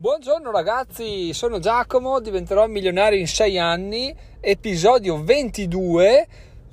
Buongiorno 0.00 0.50
ragazzi, 0.50 1.34
sono 1.34 1.58
Giacomo, 1.58 2.20
diventerò 2.20 2.66
milionario 2.66 3.18
in 3.18 3.26
6 3.26 3.58
anni, 3.58 4.16
episodio 4.40 5.22
22. 5.22 6.26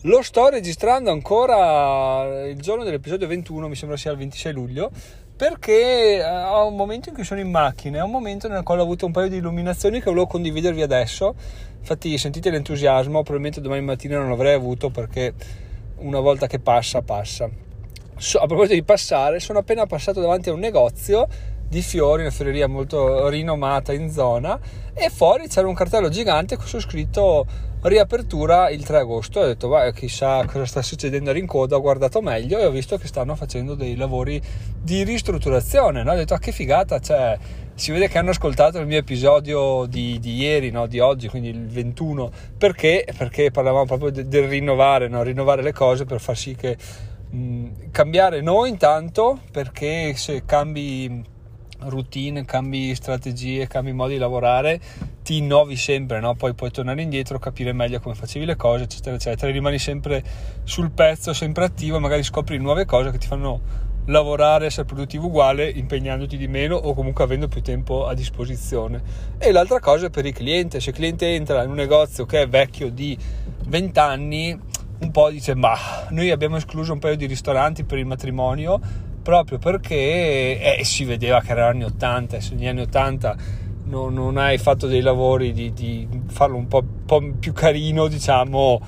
Lo 0.04 0.22
sto 0.22 0.48
registrando 0.48 1.12
ancora 1.12 2.48
il 2.48 2.58
giorno 2.62 2.86
dell'episodio 2.86 3.28
21, 3.28 3.68
mi 3.68 3.76
sembra 3.76 3.98
sia 3.98 4.12
il 4.12 4.18
26 4.20 4.54
luglio, 4.54 4.92
perché 5.36 6.20
eh, 6.20 6.24
ho 6.24 6.68
un 6.68 6.78
momento 6.78 7.10
in 7.10 7.16
cui 7.16 7.26
sono 7.26 7.42
in 7.42 7.50
macchina, 7.52 7.98
è 7.98 8.02
un 8.02 8.12
momento 8.12 8.48
nel 8.48 8.64
quale 8.64 8.80
ho 8.80 8.86
avuto 8.86 9.06
un 9.06 9.12
paio 9.12 9.28
di 9.28 9.36
illuminazioni 9.36 10.00
che 10.00 10.06
volevo 10.06 10.28
condividervi 10.28 10.82
adesso. 10.82 11.36
Infatti 11.80 12.18
sentite 12.18 12.50
l'entusiasmo, 12.50 13.24
probabilmente 13.24 13.60
domani 13.60 13.82
mattina 13.82 14.20
non 14.20 14.30
l'avrei 14.30 14.54
avuto 14.54 14.90
perché 14.90 15.34
una 15.98 16.22
volta 16.22 16.48
che 16.48 16.60
passa, 16.60 17.02
passa. 17.02 17.44
A 17.44 18.46
proposito 18.48 18.74
di 18.74 18.84
passare, 18.84 19.42
sono 19.42 19.60
appena 19.60 19.86
passato 19.86 20.22
davanti 20.22 20.48
a 20.48 20.54
un 20.54 20.60
negozio 20.60 21.28
di 21.70 21.82
fiori, 21.82 22.22
una 22.22 22.32
fioreria 22.32 22.68
molto 22.68 23.28
rinomata 23.28 23.94
in 23.94 24.10
zona 24.10 24.60
e 24.94 25.10
fuori 25.10 25.48
c'era 25.48 25.68
un 25.68 25.74
cartello 25.74 26.10
gigante 26.10 26.56
con 26.56 26.66
su 26.66 26.80
scritto 26.80 27.46
riapertura 27.82 28.70
il 28.70 28.84
3 28.84 28.98
agosto. 28.98 29.42
Ho 29.42 29.46
detto, 29.46 29.68
vai, 29.68 29.94
chissà 29.94 30.46
cosa 30.46 30.66
sta 30.66 30.82
succedendo 30.82 31.30
a 31.30 31.34
Rincoda. 31.34 31.76
Ho 31.76 31.82
guardato 31.82 32.22
meglio 32.22 32.58
e 32.58 32.66
ho 32.66 32.72
visto 32.72 32.98
che 32.98 33.08
stanno 33.08 33.36
facendo 33.36 33.76
dei 33.76 33.96
lavori 33.96 34.42
di 34.82 35.04
ristrutturazione. 35.04 36.04
No? 36.04 36.12
Ho 36.12 36.16
detto, 36.16 36.34
ah, 36.34 36.40
che 36.40 36.52
figata, 36.52 37.00
cioè, 37.00 37.38
si 37.76 37.92
vede 37.92 38.08
che 38.08 38.18
hanno 38.18 38.32
ascoltato 38.32 38.80
il 38.80 38.88
mio 38.88 38.98
episodio 38.98 39.86
di, 39.86 40.20
di 40.20 40.36
ieri, 40.38 40.72
no? 40.72 40.88
di 40.88 41.00
oggi, 41.00 41.28
quindi 41.28 41.50
il 41.50 41.68
21. 41.68 42.32
Perché? 42.58 43.08
Perché 43.16 43.52
parlavamo 43.52 43.86
proprio 43.86 44.10
de, 44.10 44.28
del 44.28 44.48
rinnovare, 44.48 45.08
no? 45.08 45.22
rinnovare 45.22 45.62
le 45.62 45.74
cose 45.74 46.06
per 46.06 46.20
far 46.20 46.38
sì 46.38 46.56
che 46.56 46.76
mh, 47.30 47.92
cambiare 47.92 48.42
noi 48.42 48.70
intanto, 48.70 49.40
perché 49.52 50.14
se 50.16 50.44
cambi 50.46 51.36
routine, 51.80 52.46
cambi 52.46 52.94
strategie, 52.96 53.68
cambi 53.68 53.92
modi 53.92 54.14
di 54.14 54.20
lavorare, 54.20 54.80
ti 55.24 55.38
innovi 55.38 55.76
sempre, 55.76 56.20
no? 56.20 56.36
poi 56.36 56.54
puoi 56.54 56.72
tornare 56.72 57.02
indietro, 57.02 57.40
capire 57.40 57.74
meglio 57.74 58.00
come 58.00 58.16
facevi 58.16 58.46
le 58.46 58.56
cose, 58.56 58.84
eccetera, 58.84 59.16
eccetera. 59.16 59.52
Rimani 59.52 59.80
sempre 59.80 60.24
sul 60.64 60.92
pezzo, 60.92 61.34
sempre 61.34 61.66
attivo, 61.66 62.00
magari 62.00 62.24
scopri 62.24 62.58
nuove 62.58 62.86
cose 62.86 63.12
che 63.12 63.18
ti 63.18 63.28
fanno 63.28 63.86
lavorare, 64.08 64.68
essere 64.68 64.86
produttivo 64.86 65.28
uguale, 65.28 65.70
impegnandoti 65.70 66.38
di 66.38 66.48
meno 66.48 66.76
o 66.76 66.94
comunque 66.94 67.24
avendo 67.24 67.48
più 67.48 67.62
tempo 67.62 68.06
a 68.06 68.14
disposizione. 68.14 69.02
E 69.38 69.52
l'altra 69.52 69.80
cosa 69.80 70.08
è 70.08 70.10
per 70.10 70.26
il 70.26 70.34
cliente, 70.34 70.80
se 70.80 70.90
il 70.90 70.96
cliente 70.96 71.34
entra 71.34 71.64
in 71.64 71.70
un 71.70 71.76
negozio 71.76 72.26
che 72.26 72.42
è 72.42 72.48
vecchio 72.48 72.90
di 72.90 73.18
20 73.68 74.00
anni, 74.00 74.60
un 75.00 75.12
po' 75.12 75.30
dice, 75.30 75.56
ma 75.56 75.76
noi 76.10 76.32
abbiamo 76.32 76.56
escluso 76.56 76.94
un 76.94 77.00
paio 77.00 77.16
di 77.16 77.26
ristoranti 77.26 77.84
per 77.84 77.98
il 77.98 78.06
matrimonio, 78.06 78.80
proprio 79.28 79.58
perché 79.58 80.78
eh, 80.78 80.86
si 80.86 81.04
vedeva 81.04 81.42
che 81.42 81.52
erano 81.52 81.72
anni 81.72 81.84
80 81.84 82.38
e 82.38 82.40
se 82.40 82.56
negli 82.56 82.68
anni 82.68 82.80
80 82.80 83.36
non, 83.88 84.14
non 84.14 84.38
hai 84.38 84.58
fatto 84.58 84.88
dei 84.88 85.02
lavori 85.02 85.52
di, 85.52 85.74
di 85.74 86.08
farlo 86.28 86.56
un 86.56 86.70
po', 86.70 86.82
po', 87.06 87.22
più 87.38 87.52
carino, 87.52 88.08
diciamo, 88.08 88.80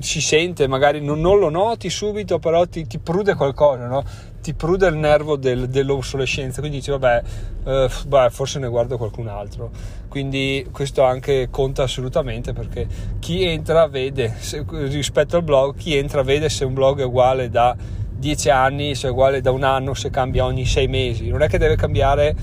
si 0.00 0.20
sente, 0.20 0.66
magari 0.66 1.00
non, 1.00 1.20
non 1.22 1.38
lo 1.38 1.48
noti 1.48 1.88
subito, 1.88 2.38
però 2.38 2.66
ti, 2.66 2.86
ti 2.86 2.98
prude 2.98 3.32
qualcosa, 3.34 3.86
no? 3.86 4.04
ti 4.42 4.52
prude 4.52 4.88
il 4.88 4.96
nervo 4.96 5.36
del, 5.36 5.70
dell'obsolescenza, 5.70 6.60
quindi 6.60 6.76
dici 6.76 6.90
vabbè, 6.90 7.22
eh, 7.64 7.88
beh, 8.06 8.28
forse 8.28 8.58
ne 8.58 8.68
guardo 8.68 8.98
qualcun 8.98 9.28
altro. 9.28 9.70
Quindi 10.06 10.68
questo 10.70 11.02
anche 11.02 11.48
conta 11.50 11.82
assolutamente 11.82 12.52
perché 12.52 12.86
chi 13.20 13.42
entra 13.42 13.86
vede, 13.86 14.34
se, 14.38 14.66
rispetto 14.68 15.36
al 15.36 15.44
blog, 15.44 15.76
chi 15.76 15.96
entra 15.96 16.22
vede 16.22 16.50
se 16.50 16.66
un 16.66 16.74
blog 16.74 17.00
è 17.00 17.04
uguale 17.04 17.48
da 17.48 18.04
10 18.18 18.50
anni, 18.50 18.94
se 18.94 19.08
è 19.08 19.10
uguale 19.10 19.40
da 19.40 19.50
un 19.50 19.62
anno, 19.62 19.94
se 19.94 20.10
cambia 20.10 20.44
ogni 20.44 20.64
6 20.64 20.86
mesi. 20.88 21.28
Non 21.28 21.42
è 21.42 21.48
che 21.48 21.58
deve 21.58 21.76
cambiare 21.76 22.34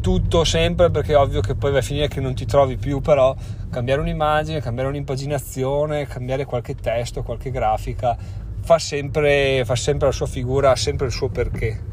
tutto 0.00 0.42
sempre 0.44 0.90
perché 0.90 1.12
è 1.12 1.16
ovvio 1.16 1.40
che 1.40 1.54
poi 1.54 1.70
va 1.70 1.78
a 1.78 1.82
finire 1.82 2.08
che 2.08 2.20
non 2.20 2.34
ti 2.34 2.44
trovi 2.44 2.76
più, 2.76 3.00
però 3.00 3.34
cambiare 3.70 4.00
un'immagine, 4.00 4.60
cambiare 4.60 4.88
un'impaginazione, 4.88 6.06
cambiare 6.06 6.44
qualche 6.44 6.74
testo, 6.74 7.22
qualche 7.22 7.50
grafica, 7.50 8.16
fa 8.60 8.78
sempre, 8.78 9.62
fa 9.64 9.76
sempre 9.76 10.08
la 10.08 10.12
sua 10.12 10.26
figura, 10.26 10.72
ha 10.72 10.76
sempre 10.76 11.06
il 11.06 11.12
suo 11.12 11.28
perché. 11.28 11.91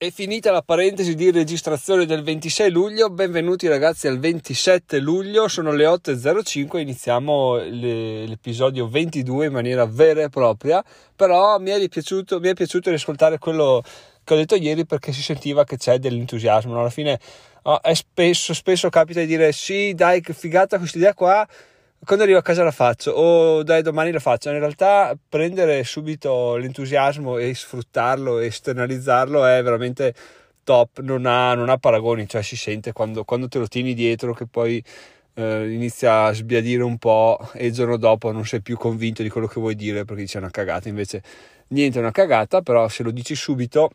È 0.00 0.12
finita 0.12 0.52
la 0.52 0.62
parentesi 0.62 1.16
di 1.16 1.32
registrazione 1.32 2.06
del 2.06 2.22
26 2.22 2.70
luglio, 2.70 3.10
benvenuti 3.10 3.66
ragazzi 3.66 4.06
al 4.06 4.20
27 4.20 5.00
luglio, 5.00 5.48
sono 5.48 5.72
le 5.72 5.86
8.05, 5.86 6.78
iniziamo 6.78 7.56
l'episodio 7.56 8.86
22 8.86 9.46
in 9.46 9.52
maniera 9.52 9.86
vera 9.86 10.22
e 10.22 10.28
propria, 10.28 10.84
però 11.16 11.58
mi 11.58 11.70
è 11.70 11.88
piaciuto, 11.88 12.38
mi 12.38 12.46
è 12.46 12.54
piaciuto 12.54 12.90
riascoltare 12.90 13.38
quello 13.38 13.82
che 14.22 14.34
ho 14.34 14.36
detto 14.36 14.54
ieri 14.54 14.86
perché 14.86 15.10
si 15.10 15.20
sentiva 15.20 15.64
che 15.64 15.76
c'è 15.78 15.98
dell'entusiasmo, 15.98 16.78
alla 16.78 16.90
fine 16.90 17.18
oh, 17.62 17.80
spesso, 17.92 18.54
spesso 18.54 18.88
capita 18.90 19.18
di 19.18 19.26
dire 19.26 19.50
sì 19.50 19.94
dai 19.94 20.20
che 20.20 20.32
figata 20.32 20.78
questa 20.78 20.98
idea 20.98 21.12
qua, 21.12 21.44
quando 22.04 22.24
arrivo 22.24 22.38
a 22.38 22.42
casa 22.42 22.62
la 22.62 22.70
faccio 22.70 23.10
o 23.10 23.62
dai 23.62 23.82
domani 23.82 24.12
la 24.12 24.20
faccio. 24.20 24.50
In 24.50 24.58
realtà 24.58 25.16
prendere 25.28 25.84
subito 25.84 26.56
l'entusiasmo 26.56 27.38
e 27.38 27.54
sfruttarlo 27.54 28.38
e 28.38 28.46
esternalizzarlo 28.46 29.44
è 29.44 29.62
veramente 29.62 30.14
top. 30.64 31.00
Non 31.00 31.26
ha, 31.26 31.54
non 31.54 31.68
ha 31.68 31.76
paragoni 31.78 32.28
cioè 32.28 32.42
si 32.42 32.56
sente 32.56 32.92
quando, 32.92 33.24
quando, 33.24 33.48
te 33.48 33.58
lo 33.58 33.66
tieni 33.66 33.94
dietro 33.94 34.32
che 34.32 34.46
poi 34.46 34.82
eh, 35.34 35.70
inizia 35.72 36.24
a 36.24 36.32
sbiadire 36.32 36.82
un 36.82 36.98
po' 36.98 37.38
e 37.52 37.66
il 37.66 37.72
giorno 37.72 37.96
dopo 37.96 38.32
non 38.32 38.46
sei 38.46 38.62
più 38.62 38.76
convinto 38.76 39.22
di 39.22 39.28
quello 39.28 39.46
che 39.46 39.60
vuoi 39.60 39.74
dire 39.74 40.04
perché 40.04 40.22
dici 40.22 40.36
è 40.36 40.40
una 40.40 40.50
cagata. 40.50 40.88
Invece 40.88 41.22
niente 41.68 41.98
è 41.98 42.00
una 42.00 42.12
cagata 42.12 42.62
però 42.62 42.88
se 42.88 43.02
lo 43.02 43.10
dici 43.10 43.34
subito 43.34 43.90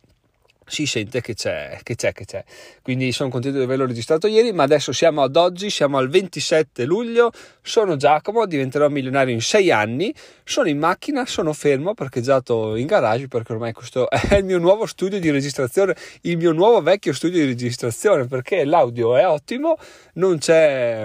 si 0.66 0.86
sente 0.86 1.22
che 1.22 1.34
c'è, 1.34 1.80
che 1.84 1.96
c'è, 1.96 2.12
che 2.12 2.26
c'è. 2.26 2.44
Quindi 2.82 3.12
sono 3.12 3.30
contento 3.30 3.58
di 3.58 3.64
averlo 3.64 3.86
registrato 3.86 4.28
ieri, 4.28 4.52
ma 4.54 4.64
adesso 4.64 4.92
siamo 4.92 5.22
ad 5.22 5.36
oggi, 5.36 5.70
siamo 5.70 5.98
al 5.98 6.10
27 6.10 6.86
luglio, 6.86 7.32
sono 7.62 7.96
Giacomo, 7.96 8.46
diventerò 8.46 8.90
milionario 8.90 9.34
in 9.34 9.42
6 9.42 9.72
anni, 9.72 10.14
sono 10.44 10.68
in 10.68 10.78
macchina, 10.78 11.26
sono 11.26 11.54
fermo, 11.54 11.94
parcheggiato 11.94 12.76
in 12.76 12.86
garage 12.86 13.28
perché 13.28 13.54
ormai 13.54 13.74
questo 13.74 14.10
è 14.10 14.36
il 14.36 14.46
mio 14.46 14.60
nuovo 14.60 14.86
studio 14.86 15.20
di 15.20 15.30
registrazione, 15.30 15.96
il 16.22 16.38
mio 16.38 16.52
nuovo 16.52 16.82
vecchio 16.82 17.14
studio 17.14 17.40
di 17.40 17.46
registrazione 17.46 18.26
perché 18.26 18.64
l'audio 18.66 19.16
è 19.16 19.28
ottimo, 19.28 19.78
non, 20.14 20.38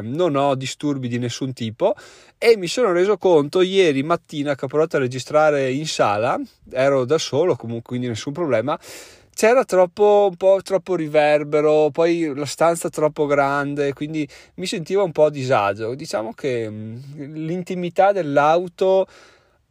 non 0.03 0.37
ho 0.37 0.55
disturbi 0.55 1.09
di 1.09 1.19
nessun 1.19 1.53
tipo. 1.53 1.95
E 2.41 2.57
mi 2.57 2.69
sono 2.69 2.93
reso 2.93 3.19
conto 3.19 3.63
ieri 3.63 4.05
mattina 4.05 4.55
che 4.55 4.67
ho 4.67 4.69
provato 4.69 4.97
a 4.97 5.01
registrare 5.01 5.73
in 5.73 5.89
sala, 5.89 6.39
ero 6.71 7.05
da 7.05 7.19
solo 7.19 7.57
comunque 7.57 7.89
quindi 7.89 8.07
nessun 8.07 8.33
problema, 8.33 8.79
c'era 9.39 9.65
troppo, 9.65 10.27
un 10.31 10.37
po' 10.37 10.59
troppo 10.65 10.97
riverbero, 10.97 11.91
poi 11.93 12.33
la 12.35 12.45
stanza 12.45 12.89
troppo 12.89 13.25
grande, 13.27 13.93
quindi 13.93 14.29
mi 14.55 14.67
sentivo 14.67 15.05
un 15.05 15.13
po' 15.13 15.27
a 15.27 15.31
disagio. 15.31 15.95
Diciamo 15.95 16.33
che 16.33 16.69
mm, 16.69 16.97
l'intimità 17.35 18.11
dell'auto 18.11 19.07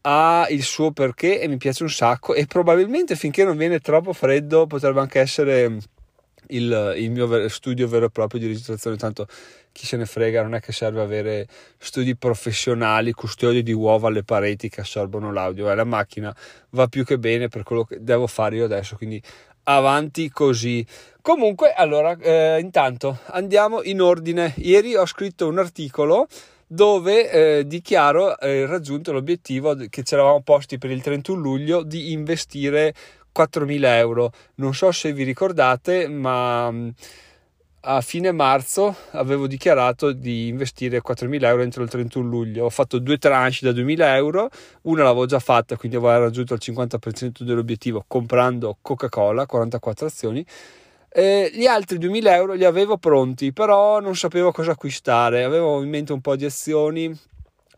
ha 0.03 0.47
il 0.51 0.63
suo 0.63 0.91
perché 0.91 1.41
e 1.41 1.49
mi 1.49 1.57
piace 1.57 1.83
un 1.83 1.89
sacco 1.89 2.33
e 2.33 2.45
probabilmente 2.45 3.17
finché 3.17 3.43
non 3.43 3.57
viene 3.57 3.79
troppo 3.79 4.13
freddo 4.13 4.67
potrebbe 4.67 5.01
anche 5.01 5.19
essere 5.19 5.67
mm, 5.67 5.77
il, 6.47 6.93
il, 6.95 7.11
mio 7.11 7.49
studio 7.49 7.89
vero 7.89 8.05
e 8.05 8.09
proprio 8.09 8.39
di 8.39 8.47
registrazione, 8.47 8.95
tanto 8.95 9.27
chi 9.73 9.85
se 9.85 9.97
ne 9.97 10.05
frega, 10.05 10.43
non 10.43 10.55
è 10.55 10.61
che 10.61 10.71
serve 10.71 11.01
avere 11.01 11.45
studi 11.77 12.15
professionali, 12.15 13.11
custodi 13.11 13.63
di 13.63 13.73
uova 13.73 14.07
alle 14.07 14.23
pareti 14.23 14.69
che 14.69 14.79
assorbono 14.79 15.33
l'audio, 15.33 15.69
eh, 15.69 15.75
la 15.75 15.83
macchina 15.83 16.33
va 16.69 16.87
più 16.87 17.03
che 17.03 17.19
bene 17.19 17.49
per 17.49 17.63
quello 17.63 17.83
che 17.83 17.97
devo 18.01 18.27
fare 18.27 18.55
io 18.55 18.63
adesso, 18.63 18.95
quindi 18.95 19.21
avanti 19.67 20.29
così. 20.29 20.85
Comunque, 21.21 21.73
allora, 21.73 22.15
eh, 22.19 22.59
intanto 22.59 23.19
andiamo 23.27 23.83
in 23.83 24.01
ordine. 24.01 24.53
Ieri 24.57 24.95
ho 24.95 25.05
scritto 25.05 25.47
un 25.47 25.59
articolo 25.59 26.27
dove 26.65 27.29
eh, 27.29 27.67
dichiaro 27.67 28.37
eh, 28.39 28.65
raggiunto 28.65 29.11
l'obiettivo 29.11 29.75
che 29.89 30.03
ci 30.03 30.13
eravamo 30.13 30.41
posti 30.41 30.77
per 30.77 30.91
il 30.91 31.01
31 31.01 31.39
luglio 31.39 31.83
di 31.83 32.11
investire 32.11 32.93
4.000 33.37 33.83
euro. 33.97 34.31
Non 34.55 34.73
so 34.73 34.91
se 34.91 35.13
vi 35.13 35.23
ricordate, 35.23 36.07
ma 36.07 36.73
a 37.89 38.01
fine 38.01 38.33
marzo 38.33 38.93
avevo 39.11 39.47
dichiarato 39.47 40.11
di 40.11 40.49
investire 40.49 41.01
4.000 41.01 41.45
euro 41.45 41.61
entro 41.61 41.83
il 41.83 41.89
31 41.89 42.27
luglio. 42.27 42.65
Ho 42.65 42.69
fatto 42.69 42.99
due 42.99 43.17
tranche 43.17 43.59
da 43.61 43.71
2.000 43.71 44.15
euro, 44.15 44.49
una 44.83 45.03
l'avevo 45.03 45.25
già 45.25 45.39
fatta, 45.39 45.77
quindi 45.77 45.95
avevo 45.95 46.19
raggiunto 46.19 46.53
il 46.53 46.59
50% 46.61 47.43
dell'obiettivo 47.43 48.03
comprando 48.05 48.77
Coca-Cola, 48.81 49.45
44 49.45 50.05
azioni. 50.05 50.45
E 51.09 51.49
gli 51.53 51.65
altri 51.65 51.97
2.000 51.97 52.27
euro 52.33 52.53
li 52.53 52.65
avevo 52.65 52.97
pronti, 52.97 53.53
però 53.53 54.01
non 54.01 54.17
sapevo 54.17 54.51
cosa 54.51 54.71
acquistare. 54.71 55.45
Avevo 55.45 55.81
in 55.81 55.87
mente 55.87 56.11
un 56.11 56.19
po' 56.19 56.35
di 56.35 56.43
azioni, 56.43 57.17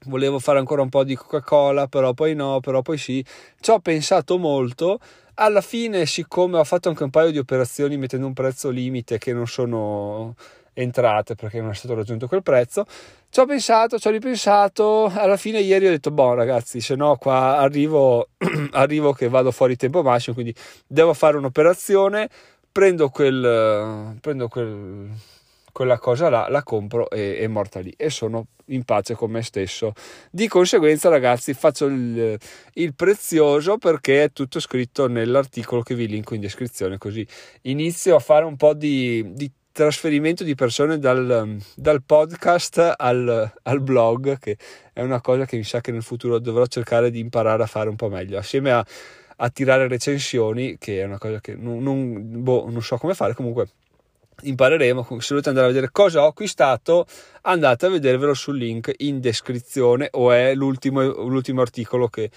volevo 0.05 0.39
fare 0.39 0.57
ancora 0.57 0.81
un 0.81 0.89
po' 0.89 1.03
di 1.03 1.15
Coca-Cola, 1.15 1.87
però 1.87 2.13
poi 2.13 2.33
no, 2.33 2.61
però 2.61 2.81
poi 2.81 2.97
sì. 2.97 3.23
Ci 3.59 3.69
ho 3.69 3.79
pensato 3.79 4.39
molto 4.39 4.99
alla 5.39 5.61
fine, 5.61 6.05
siccome 6.05 6.57
ho 6.57 6.63
fatto 6.63 6.89
anche 6.89 7.03
un 7.03 7.09
paio 7.09 7.31
di 7.31 7.37
operazioni 7.37 7.97
mettendo 7.97 8.27
un 8.27 8.33
prezzo 8.33 8.69
limite 8.69 9.17
che 9.17 9.33
non 9.33 9.47
sono 9.47 10.35
entrate 10.73 11.35
perché 11.35 11.61
non 11.61 11.71
è 11.71 11.73
stato 11.73 11.93
raggiunto 11.95 12.27
quel 12.27 12.43
prezzo, 12.43 12.85
ci 13.29 13.39
ho 13.39 13.45
pensato, 13.45 13.97
ci 13.99 14.07
ho 14.07 14.11
ripensato, 14.11 15.05
alla 15.05 15.37
fine 15.37 15.59
ieri 15.59 15.87
ho 15.87 15.89
detto, 15.89 16.11
boh 16.11 16.33
ragazzi, 16.33 16.81
se 16.81 16.95
no 16.95 17.15
qua 17.17 17.57
arrivo, 17.57 18.29
arrivo 18.71 19.13
che 19.13 19.29
vado 19.29 19.51
fuori 19.51 19.75
tempo 19.75 20.03
massimo, 20.03 20.35
quindi 20.35 20.53
devo 20.87 21.13
fare 21.13 21.37
un'operazione, 21.37 22.29
prendo 22.71 23.09
quel, 23.09 24.17
prendo 24.19 24.47
quel 24.47 25.09
quella 25.71 25.97
cosa 25.97 26.29
là 26.29 26.47
la 26.49 26.63
compro 26.63 27.09
e 27.09 27.37
è 27.37 27.47
morta 27.47 27.79
lì 27.79 27.93
e 27.97 28.09
sono 28.09 28.47
in 28.69 28.83
pace 28.83 29.15
con 29.15 29.31
me 29.31 29.41
stesso. 29.41 29.93
Di 30.29 30.47
conseguenza, 30.47 31.09
ragazzi, 31.09 31.53
faccio 31.53 31.85
il, 31.85 32.37
il, 32.73 32.93
prezioso 32.95 33.77
perché 33.77 34.23
è 34.23 34.31
tutto 34.31 34.59
scritto 34.59 35.07
nell'articolo 35.07 35.81
che 35.81 35.95
vi 35.95 36.07
linko 36.07 36.35
in 36.35 36.41
descrizione. 36.41 36.97
Così 36.97 37.25
inizio 37.63 38.15
a 38.15 38.19
fare 38.19 38.45
un 38.45 38.55
po' 38.55 38.73
di, 38.73 39.33
di 39.33 39.51
trasferimento 39.71 40.43
di 40.43 40.55
persone 40.55 40.99
dal, 40.99 41.57
dal 41.75 42.03
podcast 42.03 42.95
al, 42.97 43.51
al, 43.63 43.81
blog, 43.81 44.37
che 44.37 44.57
è 44.93 45.01
una 45.01 45.21
cosa 45.21 45.45
che 45.45 45.57
mi 45.57 45.63
sa 45.63 45.81
che 45.81 45.91
nel 45.91 46.03
futuro 46.03 46.39
dovrò 46.39 46.65
cercare 46.65 47.11
di 47.11 47.19
imparare 47.19 47.63
a 47.63 47.67
fare 47.67 47.89
un 47.89 47.95
po' 47.95 48.09
meglio. 48.09 48.37
Assieme 48.37 48.71
a, 48.71 48.85
a 49.37 49.49
tirare 49.49 49.87
recensioni, 49.87 50.77
che 50.77 50.99
è 50.99 51.05
una 51.05 51.17
cosa 51.17 51.39
che 51.39 51.55
non, 51.55 51.81
non, 51.81 52.43
boh, 52.43 52.69
non 52.69 52.81
so 52.81 52.97
come 52.97 53.13
fare, 53.13 53.33
comunque 53.33 53.69
impareremo. 54.41 55.03
Se 55.19 55.27
volete 55.29 55.49
andare 55.49 55.67
a 55.67 55.69
vedere 55.69 55.89
cosa 55.91 56.23
ho 56.23 56.27
acquistato, 56.27 57.05
andate 57.41 57.85
a 57.85 57.89
vedervelo 57.89 58.33
sul 58.33 58.57
link 58.57 58.93
in 58.97 59.19
descrizione 59.19 60.07
o 60.11 60.31
è 60.31 60.53
l'ultimo, 60.53 61.01
l'ultimo 61.01 61.61
articolo 61.61 62.07
che 62.07 62.29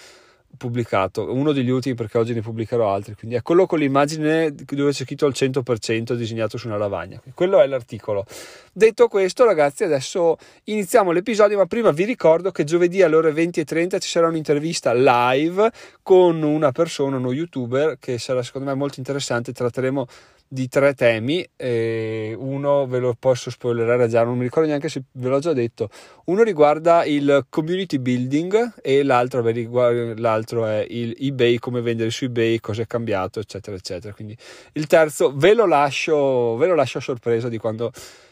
ho 0.53 0.57
pubblicato, 0.59 1.33
uno 1.33 1.53
degli 1.53 1.71
ultimi 1.71 1.95
perché 1.95 2.19
oggi 2.19 2.35
ne 2.35 2.43
pubblicherò 2.43 2.93
altri. 2.93 3.15
Quindi 3.15 3.37
è 3.37 3.43
quello 3.43 3.65
con 3.65 3.79
l'immagine 3.79 4.55
dove 4.55 4.91
c'è 4.91 5.05
scritto 5.05 5.25
al 5.25 5.33
100% 5.35 6.13
disegnato 6.13 6.59
su 6.59 6.67
una 6.67 6.77
lavagna. 6.77 7.21
Quello 7.35 7.61
è 7.61 7.67
l'articolo. 7.67 8.27
Detto 8.71 9.09
questo, 9.09 9.45
ragazzi, 9.45 9.85
adesso 9.85 10.37
iniziamo 10.65 11.11
l'episodio. 11.11 11.57
Ma 11.57 11.67
prima 11.67 11.91
vi 11.91 12.05
ricordo 12.05 12.51
che 12.51 12.65
giovedì 12.65 13.03
alle 13.03 13.17
ore 13.17 13.33
20.30 13.33 13.99
ci 13.99 14.09
sarà 14.09 14.29
un'intervista 14.29 14.93
live 14.93 15.71
con 16.03 16.43
una 16.43 16.71
persona, 16.71 17.17
uno 17.17 17.33
youtuber, 17.33 17.97
che 17.99 18.19
sarà 18.19 18.43
secondo 18.43 18.69
me 18.69 18.75
molto 18.75 18.99
interessante. 18.99 19.53
Tratteremo 19.53 20.07
di 20.53 20.69
tre 20.69 20.93
temi, 20.93 21.49
uno 21.57 22.87
ve 22.87 22.99
lo 22.99 23.17
posso 23.19 23.49
spoilerare 23.51 24.07
già, 24.07 24.23
non 24.23 24.37
mi 24.37 24.43
ricordo 24.43 24.69
neanche 24.69 24.91
se 24.91 25.05
ve 25.13 25.31
l'ho 25.31 25.39
già 25.39 25.55
detto, 25.55 25.89
uno 26.27 26.43
riguarda 26.43 27.07
il 27.07 27.47
community 27.49 27.99
building 27.99 28.75
e 28.83 29.03
l'altro, 29.03 29.41
beh, 29.41 30.15
l'altro 30.17 30.67
è 30.67 30.85
il 30.91 31.17
eBay, 31.19 31.57
come 31.57 31.81
vendere 31.81 32.11
su 32.11 32.25
eBay, 32.25 32.61
cosa 32.61 32.83
è 32.83 32.87
cambiato, 32.87 33.41
eccetera, 33.41 33.75
eccetera. 33.75 34.13
Quindi 34.13 34.37
il 34.75 34.87
terzo 34.87 35.35
ve 35.35 35.55
lo 35.55 35.67
lascio, 35.67 36.57
ve 36.57 36.67
lo 36.67 36.75
lascio 36.75 36.99
a 36.99 37.01
sorpresa 37.01 37.49
di 37.49 37.57
quando 37.57 37.91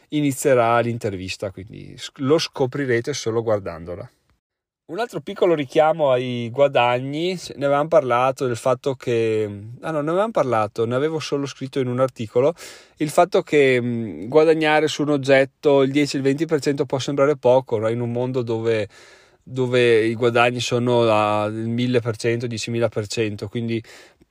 inizierà 0.08 0.78
l'intervista, 0.80 1.50
quindi 1.50 1.96
lo 2.16 2.36
scoprirete 2.36 3.14
solo 3.14 3.42
guardandola. 3.42 4.06
Un 4.90 4.98
altro 4.98 5.20
piccolo 5.20 5.54
richiamo 5.54 6.10
ai 6.10 6.50
guadagni, 6.50 7.38
ne 7.54 7.64
avevamo 7.64 7.86
parlato 7.86 8.48
del 8.48 8.56
fatto 8.56 8.96
che, 8.96 9.48
ah 9.82 9.90
no, 9.92 10.00
ne 10.00 10.10
avevamo 10.10 10.32
parlato, 10.32 10.84
ne 10.84 10.96
avevo 10.96 11.20
solo 11.20 11.46
scritto 11.46 11.78
in 11.78 11.86
un 11.86 12.00
articolo, 12.00 12.54
il 12.96 13.08
fatto 13.08 13.42
che 13.42 14.24
guadagnare 14.26 14.88
su 14.88 15.02
un 15.02 15.10
oggetto 15.10 15.82
il 15.82 15.92
10-20% 15.92 16.86
può 16.86 16.98
sembrare 16.98 17.36
poco, 17.36 17.78
no? 17.78 17.88
in 17.88 18.00
un 18.00 18.10
mondo 18.10 18.42
dove, 18.42 18.88
dove, 19.40 20.06
i 20.06 20.14
guadagni 20.14 20.58
sono 20.58 21.02
al 21.02 21.54
1000%, 21.54 22.46
10.000%, 22.46 23.46
quindi 23.46 23.80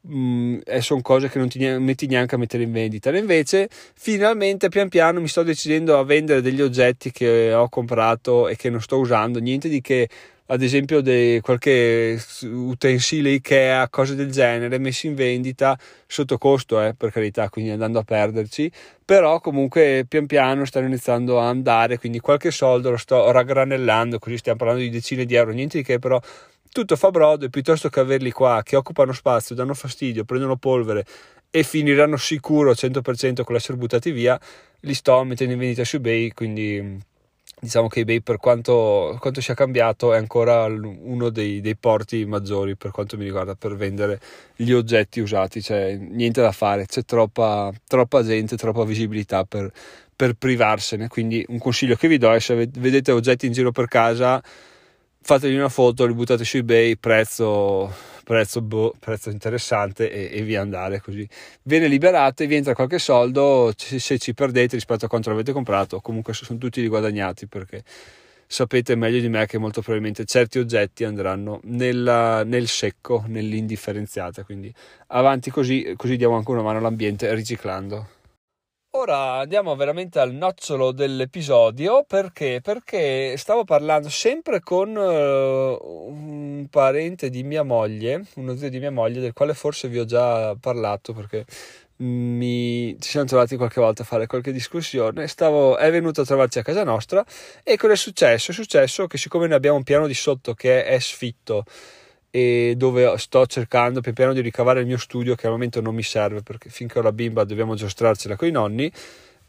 mh, 0.02 0.58
sono 0.80 1.02
cose 1.02 1.30
che 1.30 1.40
non 1.40 1.48
ti 1.48 1.66
metti 1.66 2.06
neanche 2.06 2.36
a 2.36 2.38
mettere 2.38 2.64
in 2.64 2.74
vendita. 2.74 3.16
Invece, 3.18 3.70
finalmente, 3.94 4.68
pian 4.68 4.90
piano 4.90 5.22
mi 5.22 5.30
sto 5.30 5.42
decidendo 5.42 5.98
a 5.98 6.04
vendere 6.04 6.42
degli 6.42 6.62
oggetti 6.62 7.12
che 7.12 7.54
ho 7.54 7.70
comprato 7.70 8.50
e 8.50 8.58
che 8.58 8.70
non 8.70 8.82
sto 8.82 8.98
usando, 8.98 9.40
niente 9.40 9.70
di 9.70 9.80
che 9.80 10.10
ad 10.52 10.64
esempio 10.64 11.02
de, 11.02 11.42
qualche 11.44 12.20
utensile 12.42 13.30
Ikea, 13.32 13.88
cose 13.90 14.16
del 14.16 14.32
genere, 14.32 14.80
messi 14.80 15.06
in 15.06 15.14
vendita 15.14 15.78
sotto 16.08 16.40
costo, 16.40 16.82
eh, 16.82 16.96
per 16.96 17.12
carità, 17.12 17.50
quindi 17.50 17.70
andando 17.70 18.00
a 18.00 18.04
perderci, 18.04 18.72
però 19.06 19.40
comunque 19.42 20.06
pian 20.08 20.26
piano 20.26 20.66
stanno 20.66 20.88
iniziando 20.88 21.40
a 21.40 21.48
andare, 21.48 22.00
quindi 22.00 22.20
qualche 22.20 22.50
soldo 22.50 22.90
lo 22.90 22.98
sto 22.98 23.30
raggranellando, 23.30 24.18
così 24.18 24.38
stiamo 24.38 24.58
parlando 24.58 24.82
di 24.82 24.90
decine 24.90 25.26
di 25.26 25.36
euro, 25.36 25.52
niente 25.52 25.78
di 25.78 25.84
che, 25.84 26.00
però 26.00 26.20
tutto 26.72 26.96
fa 26.96 27.12
brodo 27.12 27.46
e 27.46 27.50
piuttosto 27.50 27.90
che 27.90 28.00
averli 28.00 28.32
qua 28.32 28.62
che 28.64 28.76
occupano 28.76 29.12
spazio, 29.12 29.54
danno 29.54 29.76
fastidio, 29.76 30.24
prendono 30.24 30.56
polvere 30.56 31.06
e 31.52 31.62
finiranno 31.62 32.18
sicuro 32.18 32.72
al 32.72 32.76
100% 32.76 33.44
con 33.44 33.54
l'essere 33.54 33.78
buttati 33.78 34.10
via, 34.12 34.40
li 34.82 34.94
sto 34.96 35.24
mettendo 35.24 35.54
in 35.54 35.60
vendita 35.60 35.84
su 35.84 35.98
eBay, 35.98 36.32
quindi 36.32 37.08
diciamo 37.60 37.88
che 37.88 38.02
eBay 38.02 38.22
per 38.22 38.38
quanto, 38.38 39.18
quanto, 39.20 39.42
sia 39.42 39.54
cambiato 39.54 40.14
è 40.14 40.18
ancora 40.18 40.66
uno 40.66 41.30
dei, 41.30 41.62
dei, 41.62 41.76
porti 41.76 42.26
maggiori 42.26 42.76
per 42.76 42.92
quanto 42.92 43.18
mi 43.18 43.26
riguarda 43.26 43.56
per 43.56 43.76
vendere 43.76 44.20
gli 44.56 44.72
oggetti 44.72 45.20
usati, 45.20 45.62
cioè 45.62 45.96
niente 45.96 46.42
da 46.42 46.52
fare, 46.52 46.86
c'è 46.86 47.04
troppa, 47.04 47.72
troppa 47.88 48.24
gente, 48.24 48.56
troppa 48.58 48.84
visibilità 48.84 49.44
per, 49.44 49.72
per 50.16 50.34
privarsene, 50.34 51.08
quindi 51.08 51.44
un 51.50 51.58
consiglio 51.58 51.96
che 51.96 52.08
vi 52.08 52.18
do 52.18 52.32
è 52.34 52.40
se 52.40 52.56
vedete 52.56 53.12
oggetti 53.12 53.46
in 53.46 53.52
giro 53.52 53.72
per 53.72 53.88
casa 53.88 54.42
fategli 55.22 55.56
una 55.56 55.70
foto, 55.70 56.06
li 56.06 56.14
buttate 56.14 56.44
su 56.44 56.58
eBay, 56.58 56.96
prezzo 56.96 57.94
prezzo, 58.30 58.62
boh, 58.62 58.94
prezzo 59.00 59.32
interessante 59.32 60.12
e, 60.12 60.38
e, 60.38 60.44
via 60.44 60.62
andare 60.62 61.02
così. 61.02 61.28
Viene 61.64 61.88
liberate, 61.88 62.46
vi 62.46 62.58
entra 62.58 62.76
qualche 62.76 63.00
soldo, 63.00 63.74
se 63.76 64.20
ci 64.20 64.36
perdete 64.36 64.76
rispetto 64.76 65.06
a 65.06 65.08
quanto 65.08 65.32
l'avete 65.32 65.52
comprato, 65.52 66.00
comunque 66.00 66.36
sono 66.36 66.60
tutti 66.60 66.80
riguadagnati 66.80 67.48
perché 67.48 67.82
sapete 68.46 68.94
meglio 68.94 69.20
di 69.20 69.30
me 69.30 69.48
che 69.48 69.58
molto 69.58 69.82
probabilmente 69.82 70.26
certi 70.26 70.60
oggetti 70.60 71.06
andranno 71.06 71.60
nella, 71.64 72.44
nel 72.44 72.68
secco, 72.68 73.24
nell'indifferenziata, 73.26 74.44
quindi 74.44 74.72
avanti 75.08 75.50
così, 75.50 75.94
così 75.98 76.16
diamo 76.16 76.36
anche 76.36 76.52
una 76.52 76.62
mano 76.62 76.78
all'ambiente 76.78 77.34
riciclando. 77.34 78.10
Ora 78.94 79.38
andiamo 79.38 79.76
veramente 79.76 80.20
al 80.20 80.34
nocciolo 80.34 80.92
dell'episodio 80.92 82.04
perché? 82.08 82.60
Perché 82.60 83.38
stavo 83.38 83.64
parlando 83.64 84.10
sempre 84.10 84.62
con 84.62 84.96
uh, 84.96 86.10
un 86.10 86.66
parente 86.72 87.30
di 87.30 87.44
mia 87.44 87.62
moglie, 87.62 88.26
uno 88.38 88.56
zio 88.56 88.68
di 88.68 88.80
mia 88.80 88.90
moglie, 88.90 89.22
del 89.22 89.34
quale 89.34 89.54
forse 89.54 89.90
vi 89.90 90.00
ho 90.00 90.06
già 90.06 90.56
parlato 90.60 91.14
perché 91.14 91.46
mi, 91.98 92.98
ci 93.00 93.10
siamo 93.12 93.28
trovati 93.28 93.58
qualche 93.58 93.80
volta 93.80 94.02
a 94.02 94.06
fare 94.06 94.26
qualche 94.26 94.52
discussione. 94.52 95.28
Stavo, 95.28 95.78
è 95.78 95.92
venuto 95.92 96.22
a 96.22 96.26
trovarci 96.26 96.58
a 96.58 96.64
casa 96.64 96.84
nostra 96.84 97.24
e 97.64 97.78
cosa 97.78 97.94
è 97.94 97.96
successo? 97.96 98.50
È 98.50 98.54
successo 98.56 99.06
che 99.06 99.20
siccome 99.20 99.46
noi 99.46 99.58
abbiamo 99.58 99.78
un 99.78 99.84
piano 99.84 100.08
di 100.08 100.16
sotto 100.16 100.56
che 100.56 100.84
è 100.84 100.98
sfitto 100.98 101.64
e 102.32 102.76
dove 102.78 103.18
sto 103.18 103.46
cercando 103.48 104.02
pian 104.02 104.14
piano 104.14 104.34
di 104.34 104.42
ricavare 104.42 104.82
il 104.82 104.86
mio 104.86 104.98
studio 104.98 105.36
che 105.36 105.48
al 105.48 105.54
momento 105.54 105.82
non 105.82 105.96
mi 105.96 106.04
serve 106.04 106.42
perché 106.44 106.70
finché 106.70 107.00
ho 107.00 107.02
la 107.02 107.12
bimba 107.12 107.44
dobbiamo 107.44 107.76
giostrarcela 107.76 108.36
con 108.36 108.48
i 108.48 108.52
nonni 108.52 108.92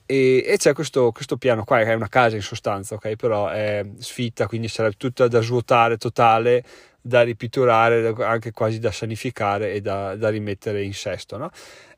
e, 0.07 0.43
e 0.47 0.57
c'è 0.57 0.73
questo, 0.73 1.13
questo, 1.13 1.37
piano 1.37 1.65
qua 1.65 1.79
che 1.79 1.85
è 1.85 1.95
una 1.95 2.09
casa 2.09 2.37
in 2.37 2.43
sostanza 2.43 2.95
ok 2.95 3.17
però 3.17 3.49
è 3.49 3.85
sfitta 3.99 4.47
quindi 4.47 4.69
sarebbe 4.69 4.97
tutta 4.97 5.29
da 5.29 5.41
svuotare 5.41 5.99
totale 5.99 6.65
da 7.03 7.23
ripitturare 7.23 8.15
anche 8.19 8.51
quasi 8.51 8.79
da 8.79 8.91
sanificare 8.91 9.73
e 9.73 9.81
da, 9.81 10.17
da 10.17 10.29
rimettere 10.31 10.83
in 10.83 10.95
sesto 10.95 11.37
no? 11.37 11.51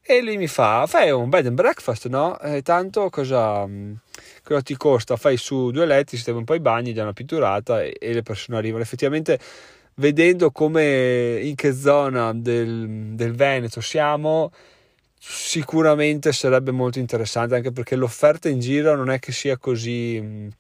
e 0.04 0.21
lui 0.21 0.37
mi 0.37 0.49
fa 0.49 0.87
fai 0.88 1.12
un 1.12 1.28
bed 1.28 1.47
and 1.47 1.54
breakfast 1.54 2.09
no? 2.09 2.38
E 2.40 2.62
tanto 2.62 3.09
cosa, 3.09 3.68
cosa 4.42 4.61
ti 4.62 4.76
costa 4.76 5.16
fai 5.16 5.37
su 5.37 5.71
due 5.71 5.87
letti 5.87 6.16
sistemi 6.16 6.38
un 6.38 6.45
po' 6.45 6.54
i 6.54 6.61
bagni 6.61 6.92
dai 6.92 7.04
una 7.04 7.12
pitturata 7.12 7.83
e, 7.83 7.97
e 8.00 8.12
le 8.12 8.23
persone 8.23 8.59
arrivano 8.59 8.83
effettivamente 8.83 9.38
vedendo 9.96 10.50
come 10.50 11.40
in 11.42 11.54
che 11.54 11.72
zona 11.72 12.32
del, 12.32 13.12
del 13.14 13.34
Veneto 13.34 13.80
siamo, 13.80 14.52
sicuramente 15.18 16.32
sarebbe 16.32 16.72
molto 16.72 16.99
interessante 16.99 17.54
anche 17.54 17.70
perché 17.70 17.94
l'offerta 17.94 18.49
in 18.49 18.58
giro 18.58 18.96
non 18.96 19.11
è 19.11 19.18
che 19.18 19.32
sia 19.32 19.56
così 19.56 20.50